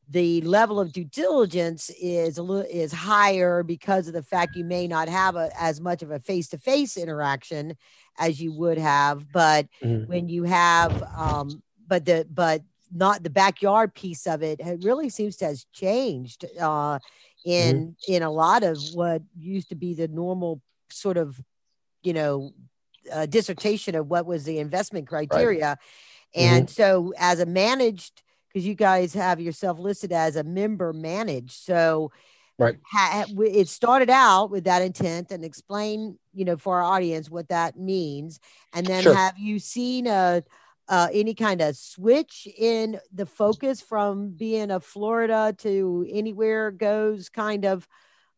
the 0.09 0.41
level 0.41 0.79
of 0.79 0.91
due 0.91 1.05
diligence 1.05 1.89
is 1.99 2.37
a 2.37 2.43
little 2.43 2.69
is 2.69 2.93
higher 2.93 3.63
because 3.63 4.07
of 4.07 4.13
the 4.13 4.21
fact 4.21 4.55
you 4.55 4.63
may 4.63 4.87
not 4.87 5.09
have 5.09 5.35
a, 5.35 5.49
as 5.59 5.81
much 5.81 6.03
of 6.03 6.11
a 6.11 6.19
face-to-face 6.19 6.97
interaction 6.97 7.75
as 8.19 8.39
you 8.39 8.53
would 8.53 8.77
have 8.77 9.31
but 9.31 9.67
mm-hmm. 9.83 10.07
when 10.07 10.27
you 10.27 10.43
have 10.43 11.01
um 11.17 11.61
but 11.87 12.05
the 12.05 12.27
but 12.31 12.61
not 12.93 13.23
the 13.23 13.29
backyard 13.29 13.93
piece 13.93 14.27
of 14.27 14.43
it, 14.43 14.59
it 14.59 14.83
really 14.83 15.09
seems 15.09 15.35
to 15.37 15.45
has 15.45 15.65
changed 15.73 16.45
uh 16.59 16.99
in 17.43 17.75
mm-hmm. 17.77 18.13
in 18.13 18.21
a 18.21 18.31
lot 18.31 18.63
of 18.63 18.77
what 18.93 19.21
used 19.37 19.69
to 19.69 19.75
be 19.75 19.93
the 19.95 20.07
normal 20.07 20.61
sort 20.91 21.17
of 21.17 21.41
you 22.03 22.13
know 22.13 22.51
uh, 23.11 23.25
dissertation 23.25 23.95
of 23.95 24.07
what 24.07 24.25
was 24.25 24.43
the 24.43 24.59
investment 24.59 25.07
criteria 25.07 25.69
right. 25.69 25.77
and 26.33 26.67
mm-hmm. 26.67 26.73
so 26.73 27.13
as 27.17 27.39
a 27.39 27.45
managed 27.45 28.23
because 28.55 28.65
you 28.65 28.73
guys 28.73 29.13
have 29.13 29.41
yourself 29.41 29.79
listed 29.79 30.13
as 30.13 30.37
a 30.37 30.43
member 30.43 30.93
managed. 30.93 31.51
So 31.51 32.13
right 32.57 32.77
ha, 32.89 33.25
it 33.37 33.67
started 33.67 34.09
out 34.09 34.49
with 34.49 34.63
that 34.63 34.81
intent 34.81 35.31
and 35.31 35.43
explain, 35.43 36.17
you 36.33 36.45
know, 36.45 36.55
for 36.55 36.77
our 36.77 36.83
audience 36.83 37.29
what 37.29 37.49
that 37.49 37.77
means. 37.77 38.39
And 38.71 38.87
then 38.87 39.03
sure. 39.03 39.13
have 39.13 39.37
you 39.37 39.59
seen 39.59 40.07
a 40.07 40.41
uh, 40.87 41.07
any 41.11 41.33
kind 41.33 41.59
of 41.61 41.75
switch 41.75 42.47
in 42.57 42.97
the 43.13 43.25
focus 43.25 43.81
from 43.81 44.29
being 44.29 44.71
a 44.71 44.79
Florida 44.79 45.53
to 45.57 46.07
anywhere 46.09 46.71
goes 46.71 47.27
kind 47.27 47.65
of 47.65 47.85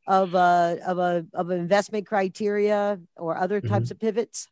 of 0.07 0.33
a 0.33 0.79
of 0.87 0.97
a 0.97 1.27
of 1.35 1.51
investment 1.51 2.07
criteria 2.07 2.99
or 3.17 3.37
other 3.37 3.61
types 3.61 3.85
mm-hmm. 3.85 3.91
of 3.91 3.99
pivots? 3.99 4.47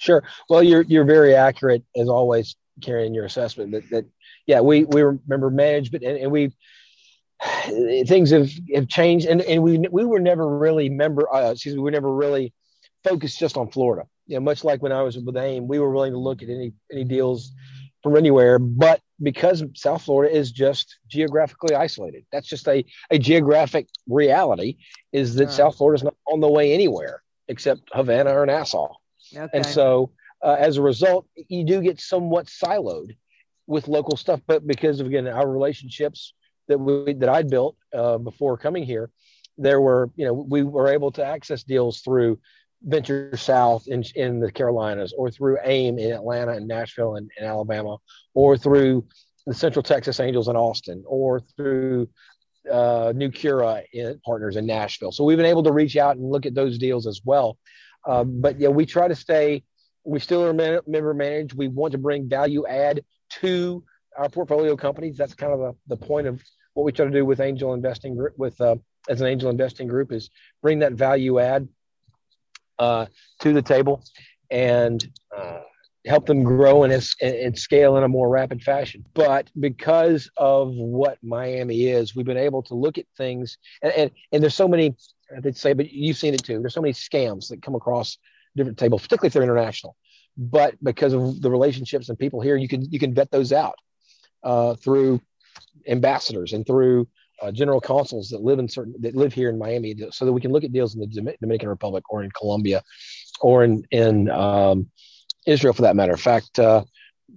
Sure. 0.00 0.24
Well, 0.48 0.62
you're 0.62 0.82
you're 0.82 1.04
very 1.04 1.34
accurate 1.34 1.84
as 1.94 2.08
always, 2.08 2.56
Karen 2.80 3.12
your 3.12 3.26
assessment 3.26 3.72
that 3.72 3.90
that 3.90 4.06
yeah, 4.46 4.60
we 4.60 4.84
we 4.84 5.02
remember 5.02 5.50
management 5.50 6.02
and, 6.02 6.16
and 6.16 6.32
we 6.32 6.52
things 8.06 8.30
have, 8.30 8.50
have 8.74 8.88
changed 8.88 9.26
and, 9.26 9.42
and 9.42 9.62
we 9.62 9.78
we 9.92 10.06
were 10.06 10.18
never 10.18 10.56
really 10.56 10.88
member 10.88 11.32
uh, 11.32 11.50
excuse 11.50 11.74
me, 11.74 11.80
we 11.80 11.84
were 11.84 11.90
never 11.90 12.12
really 12.12 12.54
focused 13.04 13.38
just 13.38 13.58
on 13.58 13.70
Florida. 13.70 14.08
You 14.26 14.36
know, 14.36 14.40
much 14.40 14.64
like 14.64 14.82
when 14.82 14.90
I 14.90 15.02
was 15.02 15.18
with 15.18 15.36
AIM, 15.36 15.68
we 15.68 15.78
were 15.78 15.90
willing 15.90 16.12
to 16.12 16.18
look 16.18 16.42
at 16.42 16.48
any 16.48 16.72
any 16.90 17.04
deals 17.04 17.52
from 18.02 18.16
anywhere, 18.16 18.58
but 18.58 19.02
because 19.22 19.62
South 19.74 20.02
Florida 20.02 20.34
is 20.34 20.50
just 20.50 20.98
geographically 21.08 21.74
isolated, 21.74 22.24
that's 22.32 22.48
just 22.48 22.66
a, 22.68 22.82
a 23.10 23.18
geographic 23.18 23.86
reality 24.08 24.78
is 25.12 25.34
that 25.34 25.52
South 25.52 25.76
Florida 25.76 25.96
is 25.96 26.04
not 26.04 26.14
on 26.26 26.40
the 26.40 26.48
way 26.48 26.72
anywhere 26.72 27.22
except 27.48 27.82
Havana 27.92 28.32
or 28.32 28.46
Nassau. 28.46 28.94
Okay. 29.34 29.48
And 29.52 29.64
so 29.66 30.12
uh, 30.42 30.56
as 30.58 30.76
a 30.76 30.82
result, 30.82 31.26
you 31.48 31.64
do 31.64 31.80
get 31.80 32.00
somewhat 32.00 32.46
siloed 32.46 33.16
with 33.66 33.88
local 33.88 34.16
stuff. 34.16 34.40
But 34.46 34.66
because 34.66 35.00
of 35.00 35.06
again 35.06 35.28
our 35.28 35.48
relationships 35.48 36.34
that 36.68 36.78
we 36.78 37.14
that 37.14 37.28
I'd 37.28 37.50
built 37.50 37.76
uh, 37.94 38.18
before 38.18 38.56
coming 38.56 38.84
here, 38.84 39.10
there 39.58 39.80
were 39.80 40.10
you 40.16 40.26
know 40.26 40.32
we 40.32 40.62
were 40.62 40.88
able 40.88 41.12
to 41.12 41.24
access 41.24 41.62
deals 41.62 42.00
through 42.00 42.38
Venture 42.82 43.36
South 43.36 43.86
in, 43.88 44.02
in 44.14 44.40
the 44.40 44.50
Carolinas, 44.50 45.12
or 45.16 45.30
through 45.30 45.58
AIM 45.62 45.98
in 45.98 46.12
Atlanta 46.12 46.52
and 46.52 46.66
Nashville 46.66 47.16
and, 47.16 47.30
and 47.38 47.46
Alabama, 47.46 47.98
or 48.34 48.56
through 48.56 49.06
the 49.46 49.54
Central 49.54 49.82
Texas 49.82 50.20
Angels 50.20 50.48
in 50.48 50.56
Austin, 50.56 51.04
or 51.06 51.40
through 51.40 52.08
uh, 52.70 53.12
NueCura 53.14 53.84
in, 53.92 54.18
partners 54.24 54.56
in 54.56 54.66
Nashville. 54.66 55.12
So 55.12 55.24
we've 55.24 55.36
been 55.36 55.46
able 55.46 55.62
to 55.64 55.72
reach 55.72 55.96
out 55.96 56.16
and 56.16 56.30
look 56.30 56.46
at 56.46 56.54
those 56.54 56.78
deals 56.78 57.06
as 57.06 57.20
well. 57.24 57.58
Um, 58.06 58.40
but 58.40 58.58
yeah, 58.58 58.68
we 58.68 58.86
try 58.86 59.08
to 59.08 59.14
stay. 59.14 59.62
We 60.04 60.20
still 60.20 60.44
are 60.44 60.52
member 60.52 61.14
managed. 61.14 61.54
We 61.54 61.68
want 61.68 61.92
to 61.92 61.98
bring 61.98 62.28
value 62.28 62.66
add 62.66 63.04
to 63.40 63.84
our 64.16 64.28
portfolio 64.28 64.76
companies. 64.76 65.16
That's 65.16 65.34
kind 65.34 65.52
of 65.52 65.58
the, 65.58 65.96
the 65.96 66.06
point 66.06 66.26
of 66.26 66.42
what 66.74 66.84
we 66.84 66.92
try 66.92 67.06
to 67.06 67.12
do 67.12 67.24
with 67.24 67.40
angel 67.40 67.74
investing 67.74 68.16
group 68.16 68.34
with 68.38 68.60
uh, 68.60 68.76
as 69.08 69.20
an 69.20 69.26
angel 69.26 69.50
investing 69.50 69.88
group 69.88 70.12
is 70.12 70.30
bring 70.62 70.80
that 70.80 70.92
value 70.92 71.38
add 71.38 71.68
uh, 72.78 73.06
to 73.40 73.52
the 73.52 73.62
table 73.62 74.02
and 74.50 75.06
uh, 75.36 75.60
help 76.06 76.26
them 76.26 76.42
grow 76.42 76.84
and, 76.84 76.92
and 77.20 77.58
scale 77.58 77.96
in 77.96 78.04
a 78.04 78.08
more 78.08 78.28
rapid 78.28 78.62
fashion. 78.62 79.04
But 79.14 79.50
because 79.58 80.30
of 80.36 80.74
what 80.74 81.18
Miami 81.22 81.88
is, 81.88 82.14
we've 82.14 82.26
been 82.26 82.36
able 82.36 82.62
to 82.64 82.74
look 82.74 82.98
at 82.98 83.06
things 83.16 83.58
and, 83.82 83.92
and, 83.92 84.10
and 84.32 84.42
there's 84.42 84.54
so 84.54 84.68
many, 84.68 84.96
I'd 85.36 85.56
say, 85.56 85.72
but 85.72 85.90
you've 85.90 86.16
seen 86.16 86.34
it 86.34 86.44
too. 86.44 86.60
There's 86.60 86.74
so 86.74 86.80
many 86.80 86.92
scams 86.92 87.48
that 87.48 87.62
come 87.62 87.74
across 87.74 88.18
different 88.56 88.78
tables, 88.78 89.02
particularly 89.02 89.28
if 89.28 89.32
they're 89.32 89.42
international 89.42 89.96
but 90.36 90.82
because 90.82 91.12
of 91.12 91.40
the 91.42 91.50
relationships 91.50 92.08
and 92.08 92.18
people 92.18 92.40
here, 92.40 92.56
you 92.56 92.68
can 92.68 92.90
you 92.90 92.98
can 92.98 93.14
vet 93.14 93.30
those 93.30 93.52
out 93.52 93.74
uh, 94.42 94.74
through 94.74 95.20
ambassadors 95.86 96.52
and 96.52 96.66
through 96.66 97.08
uh, 97.42 97.50
general 97.50 97.80
consuls 97.80 98.30
that 98.30 98.42
live 98.42 98.58
in 98.58 98.68
certain 98.68 98.94
that 99.00 99.14
live 99.14 99.32
here 99.32 99.50
in 99.50 99.58
Miami, 99.58 99.94
so 100.10 100.24
that 100.24 100.32
we 100.32 100.40
can 100.40 100.50
look 100.52 100.64
at 100.64 100.72
deals 100.72 100.94
in 100.94 101.00
the 101.00 101.36
Dominican 101.40 101.68
Republic 101.68 102.04
or 102.10 102.22
in 102.22 102.30
Colombia 102.30 102.82
or 103.40 103.64
in 103.64 103.84
in 103.90 104.30
um, 104.30 104.90
Israel, 105.46 105.74
for 105.74 105.82
that 105.82 105.96
matter. 105.96 106.12
In 106.12 106.18
fact, 106.18 106.58
uh, 106.58 106.84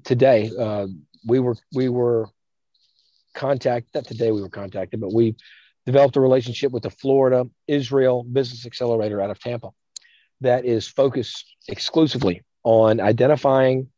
today 0.03 0.51
uh, 0.57 0.87
we 1.25 1.39
were 1.39 1.57
we 1.73 1.89
were 1.89 2.29
contacted. 3.33 3.93
Not 3.95 4.05
today 4.05 4.31
we 4.31 4.41
were 4.41 4.49
contacted, 4.49 5.01
but 5.01 5.13
we 5.13 5.35
developed 5.85 6.15
a 6.15 6.21
relationship 6.21 6.71
with 6.71 6.83
the 6.83 6.89
Florida 6.89 7.45
Israel 7.67 8.23
Business 8.23 8.65
Accelerator 8.65 9.21
out 9.21 9.29
of 9.29 9.39
Tampa 9.39 9.69
that 10.41 10.65
is 10.65 10.87
focused 10.87 11.55
exclusively 11.67 12.41
on 12.63 12.99
identifying 12.99 13.89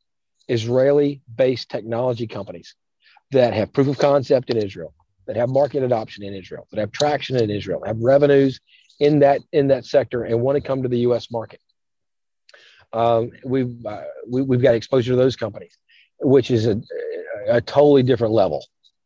Israeli 0.47 1.21
based 1.33 1.69
technology 1.69 2.27
companies 2.27 2.75
that 3.31 3.53
have 3.53 3.73
proof 3.73 3.87
of 3.87 3.97
concept 3.97 4.49
in 4.49 4.57
Israel 4.57 4.93
that 5.27 5.35
have 5.35 5.49
market 5.49 5.83
adoption 5.83 6.23
in 6.23 6.33
Israel, 6.33 6.67
that 6.71 6.79
have 6.79 6.91
traction 6.91 7.35
in 7.35 7.49
Israel, 7.49 7.81
have 7.85 7.99
revenues 7.99 8.59
in 8.99 9.19
that 9.19 9.41
in 9.51 9.67
that 9.67 9.85
sector, 9.85 10.23
and 10.23 10.41
want 10.41 10.55
to 10.55 10.61
come 10.61 10.83
to 10.83 10.89
the 10.89 10.99
U.S. 10.99 11.31
market. 11.31 11.59
Um, 12.93 13.31
we've 13.43 13.85
uh, 13.85 14.03
we, 14.29 14.55
have 14.55 14.61
got 14.61 14.75
exposure 14.75 15.11
to 15.13 15.17
those 15.17 15.35
companies, 15.35 15.77
which 16.19 16.51
is 16.51 16.67
a, 16.67 16.81
a 17.49 17.61
totally 17.61 18.03
different 18.03 18.33
level 18.33 18.65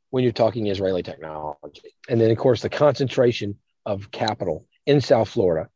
when 0.09 0.23
you're 0.23 0.33
talking 0.33 0.67
Israeli 0.67 1.03
technology. 1.03 1.93
And 2.07 2.19
then, 2.19 2.31
of 2.31 2.37
course, 2.37 2.61
the 2.61 2.69
concentration 2.69 3.57
of 3.85 4.11
capital 4.11 4.65
in 4.85 5.01
South 5.01 5.29
Florida 5.29 5.69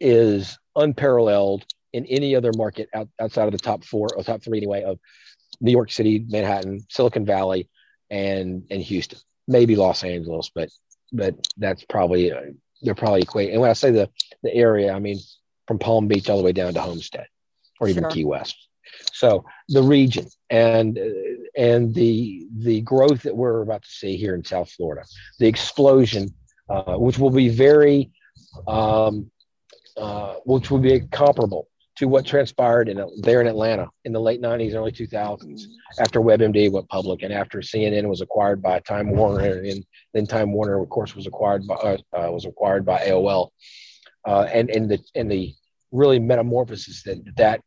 is 0.00 0.58
unparalleled 0.76 1.64
in 1.92 2.06
any 2.06 2.34
other 2.34 2.52
market 2.56 2.88
out, 2.94 3.08
outside 3.20 3.46
of 3.46 3.52
the 3.52 3.58
top 3.58 3.84
four 3.84 4.08
or 4.16 4.22
top 4.22 4.42
three 4.42 4.58
anyway 4.58 4.82
of 4.82 4.98
New 5.60 5.72
York 5.72 5.90
City, 5.90 6.24
Manhattan, 6.28 6.80
Silicon 6.88 7.26
Valley, 7.26 7.68
and 8.10 8.64
and 8.70 8.82
Houston, 8.82 9.18
maybe 9.46 9.76
Los 9.76 10.02
Angeles, 10.04 10.50
but 10.54 10.70
but 11.12 11.34
that's 11.56 11.84
probably 11.84 12.32
uh, 12.32 12.40
they're 12.82 12.94
probably 12.94 13.22
equate. 13.22 13.50
And 13.50 13.60
when 13.60 13.70
I 13.70 13.74
say 13.74 13.90
the 13.90 14.08
the 14.42 14.54
area, 14.54 14.92
I 14.92 14.98
mean 14.98 15.18
from 15.66 15.78
Palm 15.78 16.08
Beach 16.08 16.28
all 16.28 16.38
the 16.38 16.44
way 16.44 16.52
down 16.52 16.74
to 16.74 16.80
Homestead, 16.80 17.26
or 17.80 17.88
even 17.88 18.04
sure. 18.04 18.10
Key 18.10 18.24
West. 18.24 18.68
So 19.12 19.44
the 19.68 19.82
region 19.82 20.26
and 20.50 20.98
and 21.56 21.94
the 21.94 22.46
the 22.58 22.80
growth 22.82 23.22
that 23.22 23.36
we're 23.36 23.62
about 23.62 23.82
to 23.82 23.90
see 23.90 24.16
here 24.16 24.34
in 24.34 24.44
South 24.44 24.70
Florida, 24.70 25.02
the 25.38 25.46
explosion, 25.46 26.28
uh, 26.68 26.96
which 26.96 27.18
will 27.18 27.30
be 27.30 27.48
very, 27.48 28.10
um, 28.66 29.30
uh, 29.96 30.34
which 30.44 30.70
will 30.70 30.78
be 30.78 31.00
comparable 31.12 31.68
to 31.96 32.08
what 32.08 32.24
transpired 32.24 32.88
in 32.88 33.04
there 33.18 33.40
in 33.42 33.46
Atlanta 33.46 33.86
in 34.04 34.12
the 34.12 34.20
late 34.20 34.40
90s, 34.40 34.74
early 34.74 34.92
2000s, 34.92 35.62
after 35.98 36.20
WebMD 36.20 36.72
went 36.72 36.88
public 36.88 37.22
and 37.22 37.32
after 37.32 37.58
CNN 37.58 38.08
was 38.08 38.22
acquired 38.22 38.62
by 38.62 38.80
Time 38.80 39.10
Warner, 39.10 39.62
and 39.62 39.84
then 40.14 40.26
Time 40.26 40.52
Warner, 40.52 40.80
of 40.80 40.88
course, 40.88 41.14
was 41.14 41.26
acquired 41.26 41.66
by 41.66 41.74
uh, 41.74 41.96
uh 42.16 42.30
was 42.32 42.46
acquired 42.46 42.86
by 42.86 43.00
AOL, 43.00 43.50
uh, 44.26 44.46
and 44.52 44.70
and 44.70 44.90
the 44.90 44.98
and 45.14 45.30
the 45.30 45.54
really 45.92 46.18
metamorphosis 46.18 47.02
that 47.02 47.18
that 47.36 47.60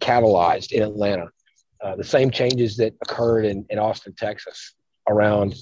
catalyzed 0.00 0.72
in 0.72 0.82
Atlanta. 0.82 1.30
Uh, 1.82 1.96
the 1.96 2.04
same 2.04 2.30
changes 2.30 2.76
that 2.76 2.94
occurred 3.02 3.44
in, 3.44 3.66
in 3.70 3.78
Austin, 3.78 4.14
Texas, 4.16 4.74
around 5.08 5.54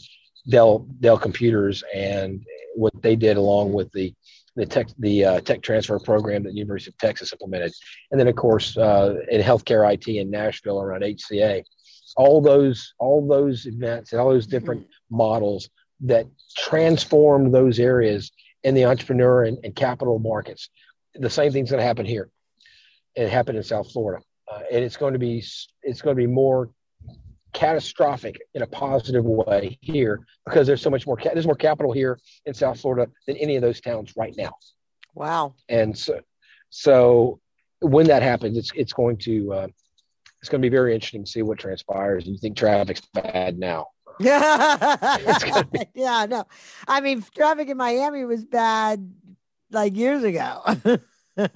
Dell 0.48 0.86
Dell 1.00 1.18
computers 1.18 1.82
and 1.94 2.44
what 2.74 2.92
they 3.02 3.16
did 3.16 3.36
along 3.36 3.72
with 3.72 3.90
the 3.92 4.14
the 4.56 4.66
tech 4.66 4.88
the 4.98 5.24
uh, 5.24 5.40
tech 5.40 5.62
transfer 5.62 5.98
program 5.98 6.42
that 6.44 6.50
the 6.50 6.56
University 6.56 6.90
of 6.90 6.98
Texas 6.98 7.32
implemented, 7.32 7.72
and 8.10 8.20
then 8.20 8.28
of 8.28 8.36
course 8.36 8.76
uh, 8.76 9.16
in 9.30 9.40
healthcare 9.40 9.92
IT 9.92 10.06
in 10.06 10.30
Nashville 10.30 10.80
around 10.80 11.02
HCA, 11.02 11.64
all 12.16 12.40
those 12.40 12.94
all 12.98 13.26
those 13.26 13.66
events 13.66 14.12
and 14.12 14.20
all 14.20 14.30
those 14.30 14.46
different 14.46 14.82
mm-hmm. 14.82 15.16
models 15.16 15.68
that 16.00 16.26
transformed 16.56 17.54
those 17.54 17.78
areas 17.78 18.30
in 18.62 18.74
the 18.74 18.84
entrepreneur 18.84 19.44
and, 19.44 19.58
and 19.64 19.74
capital 19.74 20.18
markets. 20.18 20.68
The 21.14 21.30
same 21.30 21.52
thing's 21.52 21.70
going 21.70 21.80
to 21.80 21.86
happen 21.86 22.06
here 22.06 22.30
it 23.16 23.28
happened 23.28 23.56
in 23.56 23.64
South 23.64 23.90
Florida, 23.92 24.22
uh, 24.50 24.60
and 24.72 24.84
it's 24.84 24.96
going 24.96 25.12
to 25.12 25.18
be 25.18 25.44
it's 25.82 26.02
going 26.02 26.16
to 26.16 26.20
be 26.20 26.26
more 26.26 26.70
catastrophic 27.52 28.40
in 28.54 28.62
a 28.62 28.66
positive 28.66 29.24
way 29.24 29.78
here 29.80 30.26
because 30.44 30.66
there's 30.66 30.82
so 30.82 30.90
much 30.90 31.06
more 31.06 31.16
there's 31.32 31.46
more 31.46 31.54
capital 31.54 31.92
here 31.92 32.18
in 32.46 32.54
South 32.54 32.80
Florida 32.80 33.10
than 33.26 33.36
any 33.36 33.56
of 33.56 33.62
those 33.62 33.80
towns 33.80 34.12
right 34.16 34.34
now. 34.36 34.52
Wow! 35.14 35.54
And 35.68 35.96
so 35.96 36.20
so 36.70 37.40
when 37.80 38.06
that 38.08 38.22
happens, 38.22 38.58
it's 38.58 38.70
it's 38.74 38.92
going 38.92 39.16
to 39.18 39.52
uh, 39.52 39.66
it's 40.40 40.48
going 40.48 40.60
to 40.60 40.68
be 40.68 40.74
very 40.74 40.94
interesting 40.94 41.24
to 41.24 41.30
see 41.30 41.42
what 41.42 41.58
transpires. 41.58 42.26
You 42.26 42.36
think 42.38 42.56
traffic's 42.56 43.02
bad 43.12 43.58
now? 43.58 43.86
Yeah, 44.20 45.62
be- 45.72 45.86
yeah, 45.94 46.26
no. 46.28 46.44
I 46.86 47.00
mean, 47.00 47.24
traffic 47.34 47.68
in 47.68 47.76
Miami 47.76 48.24
was 48.24 48.44
bad 48.44 49.12
like 49.70 49.96
years 49.96 50.22
ago. 50.22 50.62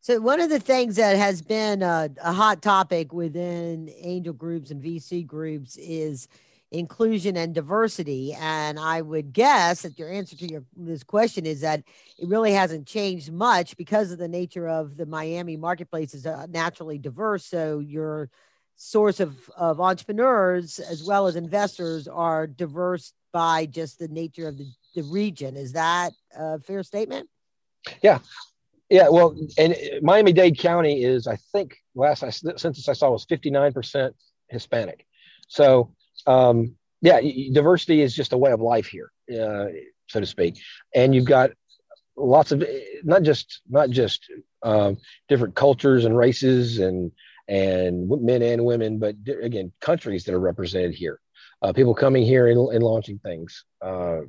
so 0.00 0.20
one 0.20 0.40
of 0.40 0.50
the 0.50 0.58
things 0.58 0.96
that 0.96 1.16
has 1.16 1.40
been 1.40 1.82
a, 1.82 2.10
a, 2.22 2.32
hot 2.32 2.62
topic 2.62 3.12
within 3.12 3.88
angel 4.00 4.32
groups 4.32 4.72
and 4.72 4.82
VC 4.82 5.24
groups 5.24 5.76
is 5.76 6.26
inclusion 6.72 7.36
and 7.36 7.54
diversity. 7.54 8.34
And 8.34 8.78
I 8.78 9.02
would 9.02 9.32
guess 9.32 9.82
that 9.82 9.98
your 9.98 10.10
answer 10.10 10.36
to 10.36 10.50
your 10.50 10.64
this 10.76 11.04
question 11.04 11.46
is 11.46 11.60
that 11.60 11.84
it 12.18 12.28
really 12.28 12.52
hasn't 12.52 12.86
changed 12.86 13.32
much 13.32 13.76
because 13.76 14.10
of 14.10 14.18
the 14.18 14.28
nature 14.28 14.68
of 14.68 14.96
the 14.96 15.06
Miami 15.06 15.56
marketplace 15.56 16.12
is 16.12 16.26
uh, 16.26 16.46
naturally 16.48 16.98
diverse. 16.98 17.44
So 17.44 17.78
your 17.78 18.30
source 18.76 19.20
of, 19.20 19.48
of 19.56 19.80
entrepreneurs 19.80 20.78
as 20.80 21.04
well 21.04 21.26
as 21.26 21.36
investors 21.36 22.08
are 22.08 22.46
diverse 22.46 23.12
by 23.32 23.66
just 23.66 23.98
the 23.98 24.08
nature 24.08 24.48
of 24.48 24.58
the, 24.58 24.66
the 24.94 25.02
region. 25.02 25.56
Is 25.56 25.72
that 25.72 26.12
a 26.36 26.58
fair 26.58 26.82
statement? 26.82 27.28
Yeah. 28.02 28.18
Yeah, 28.88 29.08
well, 29.08 29.36
and 29.58 29.76
Miami 30.00 30.32
Dade 30.32 30.58
County 30.58 31.02
is, 31.02 31.26
I 31.26 31.36
think, 31.50 31.76
last 31.96 32.22
I, 32.22 32.30
census 32.30 32.88
I 32.88 32.92
saw 32.92 33.10
was 33.10 33.26
59% 33.26 34.12
Hispanic. 34.48 35.04
So, 35.48 35.92
um, 36.26 36.76
yeah, 37.00 37.20
diversity 37.52 38.00
is 38.00 38.14
just 38.14 38.32
a 38.32 38.38
way 38.38 38.52
of 38.52 38.60
life 38.60 38.86
here, 38.86 39.10
uh, 39.30 39.66
so 40.08 40.20
to 40.20 40.26
speak. 40.26 40.60
And 40.94 41.14
you've 41.14 41.24
got 41.24 41.50
lots 42.16 42.52
of 42.52 42.64
not 43.02 43.22
just 43.22 43.60
not 43.68 43.90
just 43.90 44.30
um, 44.62 44.96
different 45.28 45.54
cultures 45.54 46.04
and 46.04 46.16
races 46.16 46.78
and 46.78 47.12
and 47.48 48.08
men 48.08 48.42
and 48.42 48.64
women, 48.64 48.98
but 48.98 49.14
again, 49.42 49.72
countries 49.80 50.24
that 50.24 50.34
are 50.34 50.40
represented 50.40 50.94
here. 50.94 51.20
Uh, 51.62 51.72
people 51.72 51.94
coming 51.94 52.24
here 52.24 52.48
and, 52.48 52.58
and 52.74 52.82
launching 52.82 53.18
things. 53.20 53.64
Uh, 53.80 54.20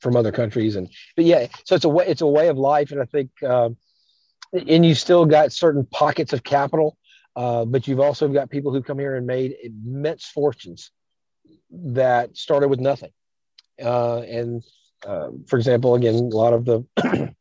from 0.00 0.16
other 0.16 0.32
countries. 0.32 0.76
And 0.76 0.88
but 1.16 1.24
yeah 1.24 1.46
so 1.64 1.74
it's 1.74 1.84
a 1.84 1.88
way 1.88 2.06
it's 2.06 2.22
a 2.22 2.26
way 2.26 2.48
of 2.48 2.58
life. 2.58 2.90
And 2.92 3.00
i 3.00 3.04
think 3.04 3.30
uh, 3.42 3.70
and 4.52 4.86
you 4.86 4.94
still 4.94 5.26
got 5.26 5.52
certain 5.52 5.86
pockets 5.86 6.32
of 6.32 6.42
capital 6.42 6.96
uh, 7.36 7.66
but 7.66 7.86
you've 7.86 8.00
also 8.00 8.28
got 8.28 8.50
people 8.50 8.72
who 8.72 8.82
come 8.82 8.98
here 8.98 9.14
and 9.14 9.26
made 9.26 9.54
immense 9.62 10.24
fortunes 10.24 10.90
that 11.70 12.34
started 12.36 12.68
with 12.68 12.80
nothing. 12.80 13.10
Uh, 13.82 14.20
and 14.20 14.62
uh, 15.06 15.28
for 15.46 15.58
example 15.58 15.94
again 15.94 16.14
a 16.14 16.36
lot 16.36 16.54
of 16.54 16.64
the 16.64 16.82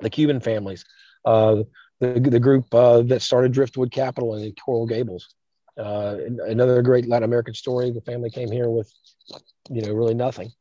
the 0.00 0.10
cuban 0.10 0.38
families 0.38 0.84
uh, 1.24 1.56
the, 2.00 2.20
the 2.20 2.38
group 2.38 2.66
uh, 2.74 3.00
that 3.00 3.22
started 3.22 3.52
driftwood 3.52 3.90
capital 3.90 4.34
in 4.34 4.52
coral 4.62 4.86
gables. 4.86 5.34
Another 5.78 6.82
great 6.82 7.08
latin 7.08 7.24
american 7.24 7.54
story. 7.54 7.90
The 7.90 8.02
family 8.02 8.28
came 8.28 8.50
here 8.50 8.68
with 8.68 8.92
you 9.70 9.80
know 9.80 9.94
really 9.94 10.14
nothing 10.14 10.52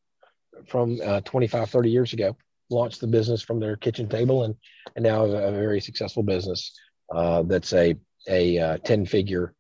from 0.68 1.00
uh, 1.04 1.22
25, 1.22 1.70
30 1.70 1.90
years 1.90 2.14
ago, 2.14 2.36
launched 2.70 3.02
the 3.02 3.08
business 3.08 3.42
from 3.42 3.60
their 3.60 3.76
kitchen 3.76 4.10
table 4.10 4.44
and, 4.44 4.56
and 4.96 5.04
now 5.04 5.26
a, 5.26 5.50
a 5.50 5.52
very 5.52 5.80
successful 5.80 6.24
business 6.24 6.72
uh, 7.14 7.44
that's 7.44 7.74
a, 7.74 7.96
a 8.28 8.58
uh, 8.58 8.78
10 8.80 9.06
figure, 9.06 9.54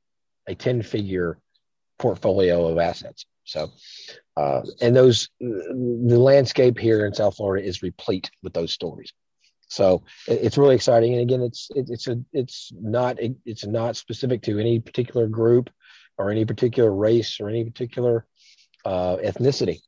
a 0.47 0.55
10 0.55 0.81
figure 0.81 1.37
portfolio 1.99 2.67
of 2.67 2.77
assets. 2.77 3.25
So, 3.43 3.71
uh, 4.35 4.61
and 4.81 4.95
those, 4.95 5.29
the 5.39 6.17
landscape 6.17 6.79
here 6.79 7.05
in 7.05 7.13
South 7.13 7.35
Florida 7.37 7.65
is 7.65 7.83
replete 7.83 8.31
with 8.41 8.53
those 8.53 8.71
stories. 8.71 9.13
So 9.67 10.03
it's 10.27 10.57
really 10.57 10.75
exciting. 10.75 11.13
And 11.13 11.21
again, 11.21 11.41
it's, 11.41 11.69
it, 11.75 11.87
it's 11.89 12.07
a, 12.07 12.19
it's 12.33 12.71
not, 12.79 13.17
it's 13.45 13.65
not 13.65 13.95
specific 13.95 14.41
to 14.43 14.59
any 14.59 14.79
particular 14.79 15.27
group 15.27 15.69
or 16.17 16.31
any 16.31 16.45
particular 16.45 16.91
race 16.91 17.39
or 17.39 17.49
any 17.49 17.63
particular 17.63 18.25
uh, 18.83 19.17
ethnicity 19.17 19.79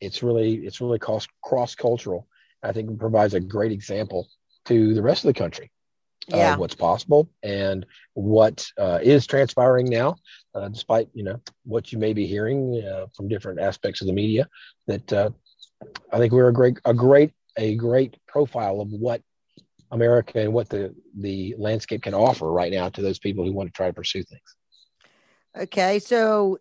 it's 0.00 0.22
really 0.22 0.66
it's 0.66 0.80
really 0.80 0.98
cross 0.98 1.26
cross 1.42 1.74
cultural. 1.74 2.26
I 2.62 2.72
think 2.72 2.90
it 2.90 2.98
provides 2.98 3.34
a 3.34 3.40
great 3.40 3.72
example 3.72 4.28
to 4.66 4.94
the 4.94 5.02
rest 5.02 5.24
of 5.24 5.28
the 5.28 5.38
country 5.38 5.70
yeah. 6.28 6.54
of 6.54 6.58
what's 6.58 6.74
possible 6.74 7.28
and 7.42 7.86
what 8.14 8.66
uh, 8.78 8.98
is 9.02 9.26
transpiring 9.26 9.86
now, 9.86 10.16
uh, 10.54 10.68
despite 10.68 11.08
you 11.14 11.24
know 11.24 11.40
what 11.64 11.92
you 11.92 11.98
may 11.98 12.12
be 12.12 12.26
hearing 12.26 12.82
uh, 12.84 13.06
from 13.14 13.28
different 13.28 13.60
aspects 13.60 14.00
of 14.00 14.06
the 14.06 14.12
media. 14.12 14.48
That 14.86 15.12
uh, 15.12 15.30
I 16.12 16.18
think 16.18 16.32
we're 16.32 16.48
a 16.48 16.52
great 16.52 16.78
a 16.84 16.94
great 16.94 17.32
a 17.56 17.74
great 17.74 18.16
profile 18.26 18.80
of 18.80 18.90
what 18.90 19.22
America 19.90 20.40
and 20.40 20.52
what 20.52 20.68
the 20.68 20.94
the 21.18 21.54
landscape 21.58 22.02
can 22.02 22.14
offer 22.14 22.50
right 22.50 22.72
now 22.72 22.88
to 22.88 23.02
those 23.02 23.18
people 23.18 23.44
who 23.44 23.52
want 23.52 23.68
to 23.68 23.72
try 23.72 23.86
to 23.86 23.92
pursue 23.92 24.22
things. 24.22 24.56
Okay, 25.56 25.98
so 25.98 26.58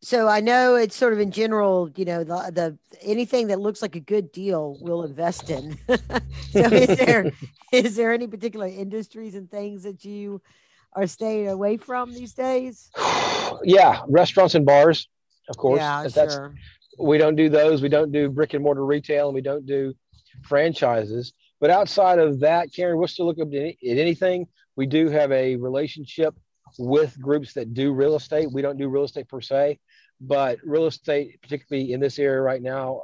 so 0.00 0.28
I 0.28 0.40
know 0.40 0.76
it's 0.76 0.94
sort 0.94 1.12
of 1.12 1.20
in 1.20 1.30
general, 1.30 1.90
you 1.96 2.04
know, 2.04 2.22
the 2.24 2.50
the 2.52 2.78
anything 3.02 3.48
that 3.48 3.60
looks 3.60 3.82
like 3.82 3.96
a 3.96 4.00
good 4.00 4.30
deal 4.32 4.78
we'll 4.80 5.02
invest 5.02 5.50
in. 5.50 5.76
so 5.88 6.60
is 6.60 6.96
there 6.98 7.32
is 7.72 7.96
there 7.96 8.12
any 8.12 8.26
particular 8.26 8.66
industries 8.66 9.34
and 9.34 9.50
things 9.50 9.82
that 9.82 10.04
you 10.04 10.40
are 10.94 11.06
staying 11.06 11.48
away 11.48 11.76
from 11.76 12.12
these 12.12 12.34
days? 12.34 12.90
Yeah, 13.64 14.02
restaurants 14.08 14.54
and 14.54 14.66
bars, 14.66 15.08
of 15.48 15.56
course. 15.56 15.78
Yeah, 15.78 16.06
that's, 16.06 16.34
sure. 16.34 16.54
We 16.98 17.16
don't 17.16 17.34
do 17.34 17.48
those. 17.48 17.80
We 17.80 17.88
don't 17.88 18.12
do 18.12 18.28
brick 18.28 18.52
and 18.52 18.62
mortar 18.62 18.84
retail, 18.84 19.28
and 19.28 19.34
we 19.34 19.40
don't 19.40 19.64
do 19.64 19.94
franchises. 20.44 21.32
But 21.58 21.70
outside 21.70 22.18
of 22.18 22.40
that, 22.40 22.72
Karen, 22.74 22.98
we'll 22.98 23.08
still 23.08 23.24
look 23.24 23.40
up 23.40 23.48
at 23.48 23.74
anything. 23.82 24.46
We 24.76 24.84
do 24.84 25.08
have 25.08 25.32
a 25.32 25.56
relationship 25.56 26.34
with 26.78 27.18
groups 27.20 27.54
that 27.54 27.74
do 27.74 27.92
real 27.92 28.16
estate. 28.16 28.52
We 28.52 28.62
don't 28.62 28.76
do 28.76 28.88
real 28.88 29.04
estate 29.04 29.28
per 29.28 29.40
se, 29.40 29.78
but 30.20 30.58
real 30.64 30.86
estate, 30.86 31.40
particularly 31.42 31.92
in 31.92 32.00
this 32.00 32.18
area 32.18 32.40
right 32.40 32.62
now, 32.62 33.02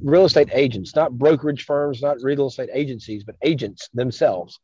real 0.00 0.24
estate 0.24 0.48
agents, 0.52 0.94
not 0.94 1.16
brokerage 1.16 1.64
firms, 1.64 2.02
not 2.02 2.22
real 2.22 2.46
estate 2.46 2.70
agencies, 2.72 3.24
but 3.24 3.36
agents 3.42 3.88
themselves, 3.94 4.58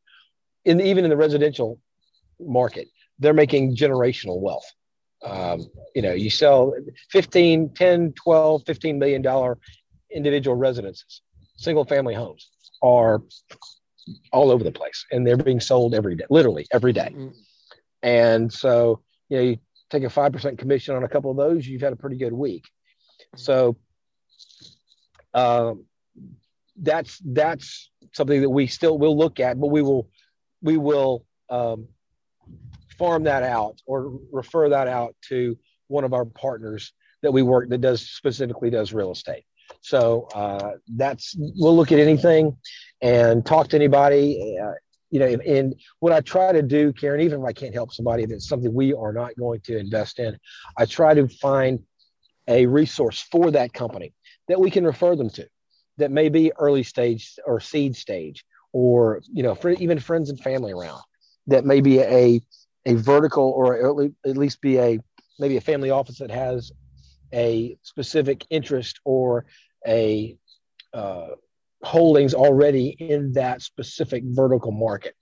in 0.65 0.81
even 0.81 1.05
in 1.05 1.11
the 1.11 1.17
residential 1.17 1.79
market, 2.41 2.89
they're 3.19 3.35
making 3.35 3.77
generational 3.77 4.41
wealth. 4.41 4.71
Um, 5.25 5.69
you 5.95 6.03
know, 6.03 6.13
you 6.13 6.31
sell 6.31 6.75
15, 7.11 7.75
10, 7.75 8.13
12, 8.13 8.63
15 8.67 8.99
million 8.99 9.23
dollar 9.23 9.59
individual 10.11 10.57
residences, 10.57 11.23
single 11.57 11.85
family 11.85 12.15
homes 12.15 12.51
are 12.83 13.23
all 14.33 14.51
over 14.51 14.65
the 14.65 14.73
place 14.73 15.07
and 15.13 15.25
they're 15.27 15.37
being 15.37 15.61
sold 15.61 15.95
every 15.95 16.17
day, 16.17 16.25
literally 16.29 16.67
every 16.73 16.93
day. 16.93 17.13
Mm-hmm. 17.15 17.29
And 18.03 18.53
so, 18.53 19.01
you 19.29 19.37
know, 19.37 19.43
you 19.45 19.59
take 19.93 20.03
a 20.05 20.07
5% 20.07 20.59
commission 20.59 20.97
on 20.97 21.05
a 21.05 21.09
couple 21.09 21.31
of 21.31 21.37
those, 21.37 21.67
you've 21.67 21.83
had 21.83 21.93
a 21.93 21.97
pretty 21.97 22.17
good 22.17 22.33
week. 22.33 22.69
So, 23.37 23.77
um, 25.35 25.85
that's, 26.77 27.21
that's 27.25 27.91
something 28.13 28.41
that 28.41 28.51
we 28.51 28.67
still 28.67 28.99
will 28.99 29.17
look 29.17 29.39
at, 29.39 29.61
but 29.61 29.69
we 29.69 29.83
will, 29.83 30.09
we 30.63 30.77
will, 30.77 31.25
um, 31.51 31.89
farm 32.99 33.25
that 33.25 33.43
out 33.43 33.81
or 33.87 34.19
refer 34.31 34.69
that 34.69 34.89
out 34.89 35.15
to 35.29 35.59
one 35.89 36.05
of 36.05 36.13
our 36.13 36.25
partners 36.25 36.93
that 37.23 37.33
we 37.33 37.43
work 37.43 37.69
that 37.69 37.81
does 37.81 38.03
specifically 38.03 38.71
does 38.71 38.93
real 38.93 39.13
estate. 39.13 39.45
So 39.81 40.29
uh, 40.35 40.73
that's 40.97 41.35
we'll 41.37 41.77
look 41.77 41.93
at 41.93 41.99
anything 41.99 42.57
and 43.01 43.45
talk 43.45 43.69
to 43.69 43.77
anybody. 43.77 44.59
Uh, 44.63 44.73
you 45.13 45.19
know, 45.19 45.27
and 45.27 45.75
what 46.01 46.13
I 46.13 46.21
try 46.23 46.53
to 46.53 46.63
do, 46.63 46.93
Karen, 46.95 47.21
even 47.21 47.43
if 47.43 47.47
I 47.47 47.53
can't 47.53 47.75
help 47.75 47.93
somebody 47.93 48.25
that's 48.25 48.49
something 48.49 48.73
we 48.73 48.95
are 48.95 49.13
not 49.13 49.37
going 49.37 49.61
to 49.65 49.77
invest 49.79 50.19
in, 50.19 50.39
I 50.79 50.87
try 50.87 51.13
to 51.13 51.29
find 51.29 51.81
a 52.49 52.67
resource 52.67 53.21
for 53.31 53.51
that 53.51 53.75
company 53.75 54.15
that 54.49 54.59
we 54.59 54.71
can 54.71 54.85
refer 54.85 55.15
them 55.15 55.29
to 55.31 55.47
that 55.99 56.11
may 56.11 56.31
be 56.31 56.51
early 56.59 56.83
stage 56.83 57.39
or 57.47 57.61
seed 57.61 57.95
stage 57.95 58.45
or 58.73 59.21
you 59.33 59.43
know 59.43 59.55
for 59.55 59.71
even 59.71 60.01
friends 60.01 60.31
and 60.31 60.41
family 60.41 60.73
around 60.73 61.03
that 61.47 61.65
may 61.65 61.81
be 61.81 62.01
a 62.01 62.41
a 62.87 62.95
vertical 62.95 63.45
or 63.55 64.11
at 64.27 64.37
least 64.37 64.61
be 64.61 64.79
a 64.79 64.99
maybe 65.39 65.57
a 65.57 65.61
family 65.61 65.91
office 65.91 66.19
that 66.19 66.31
has 66.31 66.73
a 67.33 67.77
specific 67.83 68.45
interest 68.51 68.99
or 69.05 69.45
a 69.87 70.37
uh, 70.93 71.29
holdings 71.83 72.35
already 72.35 72.97
in 72.99 73.33
that 73.33 73.63
specific 73.63 74.23
vertical 74.27 74.73
market 74.73 75.15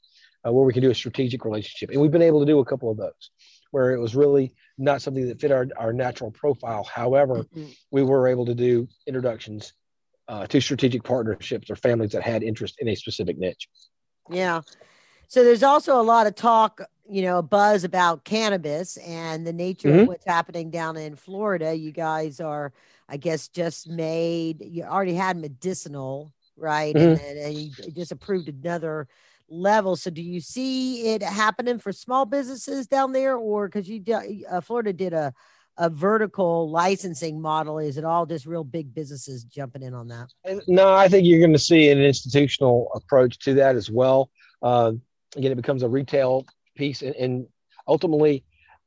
uh, 0.46 0.52
where 0.52 0.64
we 0.64 0.72
can 0.72 0.82
do 0.82 0.90
a 0.90 0.94
strategic 0.94 1.44
relationship. 1.44 1.90
And 1.90 2.00
we've 2.00 2.10
been 2.10 2.22
able 2.22 2.40
to 2.40 2.46
do 2.46 2.58
a 2.58 2.64
couple 2.64 2.90
of 2.90 2.96
those 2.96 3.30
where 3.70 3.92
it 3.92 4.00
was 4.00 4.16
really 4.16 4.52
not 4.78 5.00
something 5.00 5.28
that 5.28 5.40
fit 5.40 5.52
our, 5.52 5.66
our 5.76 5.92
natural 5.92 6.30
profile. 6.30 6.84
However, 6.84 7.44
mm-hmm. 7.44 7.70
we 7.90 8.02
were 8.02 8.26
able 8.26 8.46
to 8.46 8.54
do 8.54 8.88
introductions 9.06 9.72
uh, 10.28 10.46
to 10.48 10.60
strategic 10.60 11.04
partnerships 11.04 11.70
or 11.70 11.76
families 11.76 12.12
that 12.12 12.22
had 12.22 12.42
interest 12.42 12.76
in 12.80 12.88
a 12.88 12.94
specific 12.94 13.38
niche. 13.38 13.68
Yeah. 14.28 14.62
So 15.28 15.44
there's 15.44 15.62
also 15.62 16.00
a 16.00 16.02
lot 16.02 16.26
of 16.26 16.34
talk 16.34 16.80
you 17.10 17.22
know, 17.22 17.42
buzz 17.42 17.82
about 17.82 18.24
cannabis 18.24 18.96
and 18.98 19.44
the 19.44 19.52
nature 19.52 19.88
mm-hmm. 19.88 19.98
of 20.00 20.08
what's 20.08 20.26
happening 20.26 20.70
down 20.70 20.96
in 20.96 21.16
Florida. 21.16 21.74
You 21.74 21.90
guys 21.90 22.40
are, 22.40 22.72
I 23.08 23.16
guess, 23.16 23.48
just 23.48 23.88
made, 23.88 24.64
you 24.64 24.84
already 24.84 25.14
had 25.14 25.36
medicinal, 25.36 26.32
right? 26.60 26.94
Mm-hmm. 26.94 27.24
And, 27.24 27.38
and, 27.38 27.54
you 27.56 27.70
just 27.92 28.12
approved 28.12 28.48
another 28.48 29.08
level. 29.48 29.96
So 29.96 30.10
do 30.10 30.22
you 30.22 30.40
see 30.40 31.12
it 31.14 31.22
happening 31.22 31.78
for 31.78 31.92
small 31.92 32.26
businesses 32.26 32.86
down 32.86 33.12
there 33.12 33.36
or 33.36 33.68
because 33.68 33.88
you, 33.88 34.02
uh, 34.48 34.60
Florida 34.60 34.92
did 34.92 35.12
a, 35.12 35.32
a 35.76 35.90
vertical 35.90 36.70
licensing 36.70 37.40
model? 37.40 37.78
Is 37.78 37.96
it 37.96 38.04
all 38.04 38.26
just 38.26 38.46
real 38.46 38.64
big 38.64 38.94
businesses 38.94 39.44
jumping 39.44 39.82
in 39.82 39.94
on 39.94 40.08
that? 40.08 40.28
No, 40.68 40.92
I 40.92 41.08
think 41.08 41.26
you're 41.26 41.40
going 41.40 41.52
to 41.52 41.58
see 41.58 41.90
an 41.90 42.00
institutional 42.00 42.90
approach 42.94 43.38
to 43.40 43.54
that 43.54 43.76
as 43.76 43.90
well. 43.90 44.30
Uh, 44.62 44.92
again, 45.36 45.52
it 45.52 45.56
becomes 45.56 45.82
a 45.82 45.88
retail 45.88 46.46
piece, 46.76 47.02
and, 47.02 47.14
and 47.16 47.46
ultimately, 47.88 48.44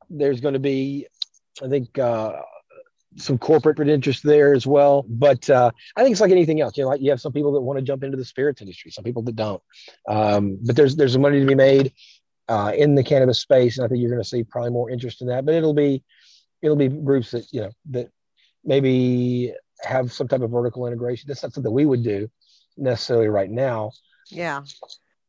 there's 0.08 0.40
going 0.40 0.54
to 0.54 0.60
be, 0.60 1.06
I 1.62 1.68
think, 1.68 1.98
uh, 1.98 2.40
some 3.16 3.38
corporate 3.38 3.88
interest 3.88 4.22
there 4.22 4.54
as 4.54 4.66
well. 4.66 5.04
But 5.08 5.48
uh, 5.50 5.70
I 5.96 6.02
think 6.02 6.12
it's 6.12 6.20
like 6.20 6.30
anything 6.30 6.60
else. 6.60 6.76
You 6.76 6.84
know, 6.84 6.90
like 6.90 7.00
you 7.00 7.10
have 7.10 7.20
some 7.20 7.32
people 7.32 7.52
that 7.52 7.60
want 7.60 7.78
to 7.78 7.84
jump 7.84 8.02
into 8.02 8.16
the 8.16 8.24
spirits 8.24 8.60
industry, 8.60 8.90
some 8.90 9.04
people 9.04 9.22
that 9.22 9.36
don't. 9.36 9.62
Um, 10.08 10.58
but 10.62 10.76
there's 10.76 10.96
there's 10.96 11.16
money 11.16 11.40
to 11.40 11.46
be 11.46 11.54
made 11.54 11.92
uh, 12.48 12.72
in 12.76 12.94
the 12.94 13.04
cannabis 13.04 13.40
space, 13.40 13.78
and 13.78 13.84
I 13.84 13.88
think 13.88 14.00
you're 14.00 14.10
going 14.10 14.22
to 14.22 14.28
see 14.28 14.44
probably 14.44 14.70
more 14.70 14.90
interest 14.90 15.20
in 15.20 15.28
that. 15.28 15.44
But 15.44 15.54
it'll 15.54 15.74
be 15.74 16.02
it'll 16.62 16.76
be 16.76 16.88
groups 16.88 17.30
that 17.32 17.46
you 17.52 17.62
know 17.62 17.70
that 17.90 18.08
maybe 18.64 19.52
have 19.82 20.12
some 20.12 20.28
type 20.28 20.40
of 20.40 20.50
vertical 20.50 20.86
integration. 20.86 21.28
That's 21.28 21.42
not 21.42 21.52
something 21.52 21.72
we 21.72 21.86
would 21.86 22.02
do 22.02 22.28
necessarily 22.76 23.28
right 23.28 23.50
now. 23.50 23.92
Yeah. 24.30 24.62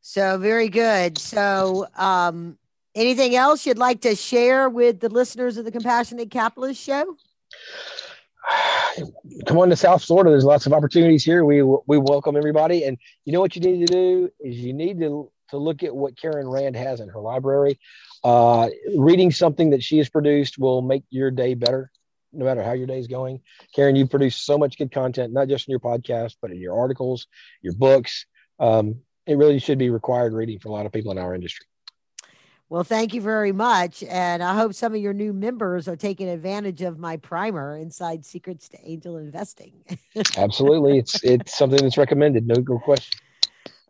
So 0.01 0.37
very 0.37 0.69
good. 0.69 1.17
So 1.17 1.87
um, 1.95 2.57
anything 2.93 3.35
else 3.35 3.65
you'd 3.65 3.77
like 3.77 4.01
to 4.01 4.15
share 4.15 4.69
with 4.69 4.99
the 4.99 5.09
listeners 5.09 5.57
of 5.57 5.65
the 5.65 5.71
Compassionate 5.71 6.31
Capitalist 6.31 6.81
Show? 6.81 7.17
Come 9.45 9.57
on 9.57 9.69
to 9.69 9.75
South 9.75 10.03
Florida. 10.03 10.29
There's 10.29 10.45
lots 10.45 10.65
of 10.65 10.73
opportunities 10.73 11.23
here. 11.23 11.43
We 11.43 11.61
we 11.63 11.97
welcome 11.97 12.35
everybody. 12.35 12.83
And 12.83 12.97
you 13.25 13.33
know 13.33 13.41
what 13.41 13.55
you 13.55 13.61
need 13.61 13.87
to 13.87 13.93
do 13.93 14.29
is 14.39 14.57
you 14.57 14.73
need 14.73 14.99
to 14.99 15.31
to 15.49 15.57
look 15.57 15.83
at 15.83 15.95
what 15.95 16.19
Karen 16.19 16.47
Rand 16.47 16.75
has 16.75 16.99
in 16.99 17.09
her 17.09 17.19
library. 17.19 17.79
Uh, 18.23 18.69
reading 18.97 19.31
something 19.31 19.69
that 19.71 19.83
she 19.83 19.97
has 19.99 20.09
produced 20.09 20.57
will 20.57 20.81
make 20.81 21.03
your 21.09 21.29
day 21.29 21.53
better, 21.53 21.91
no 22.33 22.45
matter 22.45 22.63
how 22.63 22.71
your 22.71 22.87
day 22.87 22.99
is 22.99 23.07
going. 23.07 23.41
Karen, 23.75 23.95
you 23.95 24.07
produce 24.07 24.35
so 24.35 24.57
much 24.57 24.77
good 24.77 24.91
content, 24.91 25.33
not 25.33 25.47
just 25.47 25.67
in 25.67 25.71
your 25.71 25.79
podcast, 25.79 26.37
but 26.41 26.51
in 26.51 26.59
your 26.59 26.77
articles, 26.79 27.27
your 27.61 27.73
books. 27.73 28.25
Um, 28.59 29.01
it 29.27 29.37
really 29.37 29.59
should 29.59 29.77
be 29.77 29.89
required 29.89 30.33
reading 30.33 30.59
for 30.59 30.69
a 30.69 30.71
lot 30.71 30.85
of 30.85 30.91
people 30.91 31.11
in 31.11 31.17
our 31.17 31.35
industry. 31.35 31.65
Well, 32.67 32.83
thank 32.83 33.13
you 33.13 33.21
very 33.21 33.51
much. 33.51 34.03
And 34.03 34.41
I 34.41 34.55
hope 34.55 34.73
some 34.73 34.95
of 34.95 35.01
your 35.01 35.13
new 35.13 35.33
members 35.33 35.87
are 35.87 35.95
taking 35.95 36.27
advantage 36.27 36.81
of 36.81 36.97
my 36.97 37.17
primer 37.17 37.77
inside 37.77 38.25
secrets 38.25 38.67
to 38.69 38.77
angel 38.83 39.17
investing. 39.17 39.73
Absolutely. 40.37 40.97
It's 40.97 41.23
it's 41.23 41.55
something 41.57 41.79
that's 41.81 41.97
recommended. 41.97 42.47
No 42.47 42.55
good 42.55 42.81
question. 42.81 43.19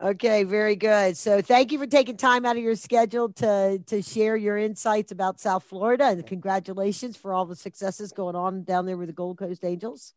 Okay, 0.01 0.43
very 0.43 0.75
good. 0.75 1.15
So 1.15 1.41
thank 1.41 1.71
you 1.71 1.79
for 1.79 1.87
taking 1.87 2.17
time 2.17 2.45
out 2.45 2.57
of 2.57 2.63
your 2.63 2.75
schedule 2.75 3.31
to 3.33 3.79
to 3.87 4.01
share 4.01 4.35
your 4.35 4.57
insights 4.57 5.13
about 5.13 5.39
South 5.39 5.63
Florida 5.63 6.07
and 6.07 6.27
congratulations 6.27 7.15
for 7.15 7.33
all 7.33 7.45
the 7.45 7.55
successes 7.55 8.11
going 8.11 8.35
on 8.35 8.63
down 8.65 8.85
there 8.85 8.97
with 8.97 9.07
the 9.07 9.13
Gold 9.13 9.37
Coast 9.37 9.63
Angels. 9.63 10.13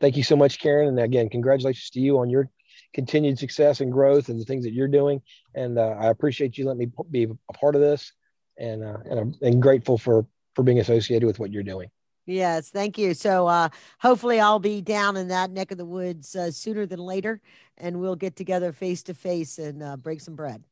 Thank 0.00 0.16
you 0.16 0.24
so 0.24 0.36
much, 0.36 0.58
Karen. 0.58 0.88
And 0.88 0.98
again, 0.98 1.28
congratulations 1.28 1.90
to 1.90 2.00
you 2.00 2.18
on 2.18 2.28
your 2.28 2.50
continued 2.94 3.38
success 3.38 3.80
and 3.80 3.92
growth 3.92 4.28
and 4.28 4.40
the 4.40 4.44
things 4.44 4.64
that 4.64 4.72
you're 4.72 4.88
doing. 4.88 5.20
And 5.54 5.78
uh, 5.78 5.96
I 5.98 6.08
appreciate 6.08 6.58
you 6.58 6.66
letting 6.66 6.78
me 6.78 6.90
be 7.10 7.24
a 7.24 7.52
part 7.52 7.74
of 7.74 7.80
this, 7.80 8.12
and 8.58 8.82
uh, 8.84 8.98
and 9.04 9.18
I'm 9.18 9.34
and 9.42 9.62
grateful 9.62 9.98
for 9.98 10.26
for 10.54 10.62
being 10.62 10.80
associated 10.80 11.26
with 11.26 11.38
what 11.38 11.52
you're 11.52 11.62
doing. 11.62 11.90
Yes, 12.26 12.68
thank 12.68 12.98
you. 12.98 13.14
So 13.14 13.46
uh, 13.46 13.70
hopefully 13.98 14.38
I'll 14.38 14.58
be 14.58 14.82
down 14.82 15.16
in 15.16 15.28
that 15.28 15.50
neck 15.50 15.70
of 15.70 15.78
the 15.78 15.86
woods 15.86 16.36
uh, 16.36 16.50
sooner 16.50 16.84
than 16.84 16.98
later, 16.98 17.40
and 17.78 18.00
we'll 18.00 18.16
get 18.16 18.36
together 18.36 18.70
face 18.72 19.02
to 19.04 19.14
face 19.14 19.58
and 19.58 19.82
uh, 19.82 19.96
break 19.96 20.20
some 20.20 20.36
bread. 20.36 20.62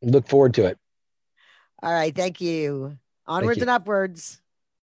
Look 0.00 0.26
forward 0.26 0.54
to 0.54 0.66
it. 0.66 0.78
All 1.82 1.92
right, 1.92 2.14
thank 2.14 2.40
you. 2.40 2.96
Onwards 3.26 3.58
thank 3.58 3.58
you. 3.58 3.62
and 3.62 3.70
upwards. 3.70 4.40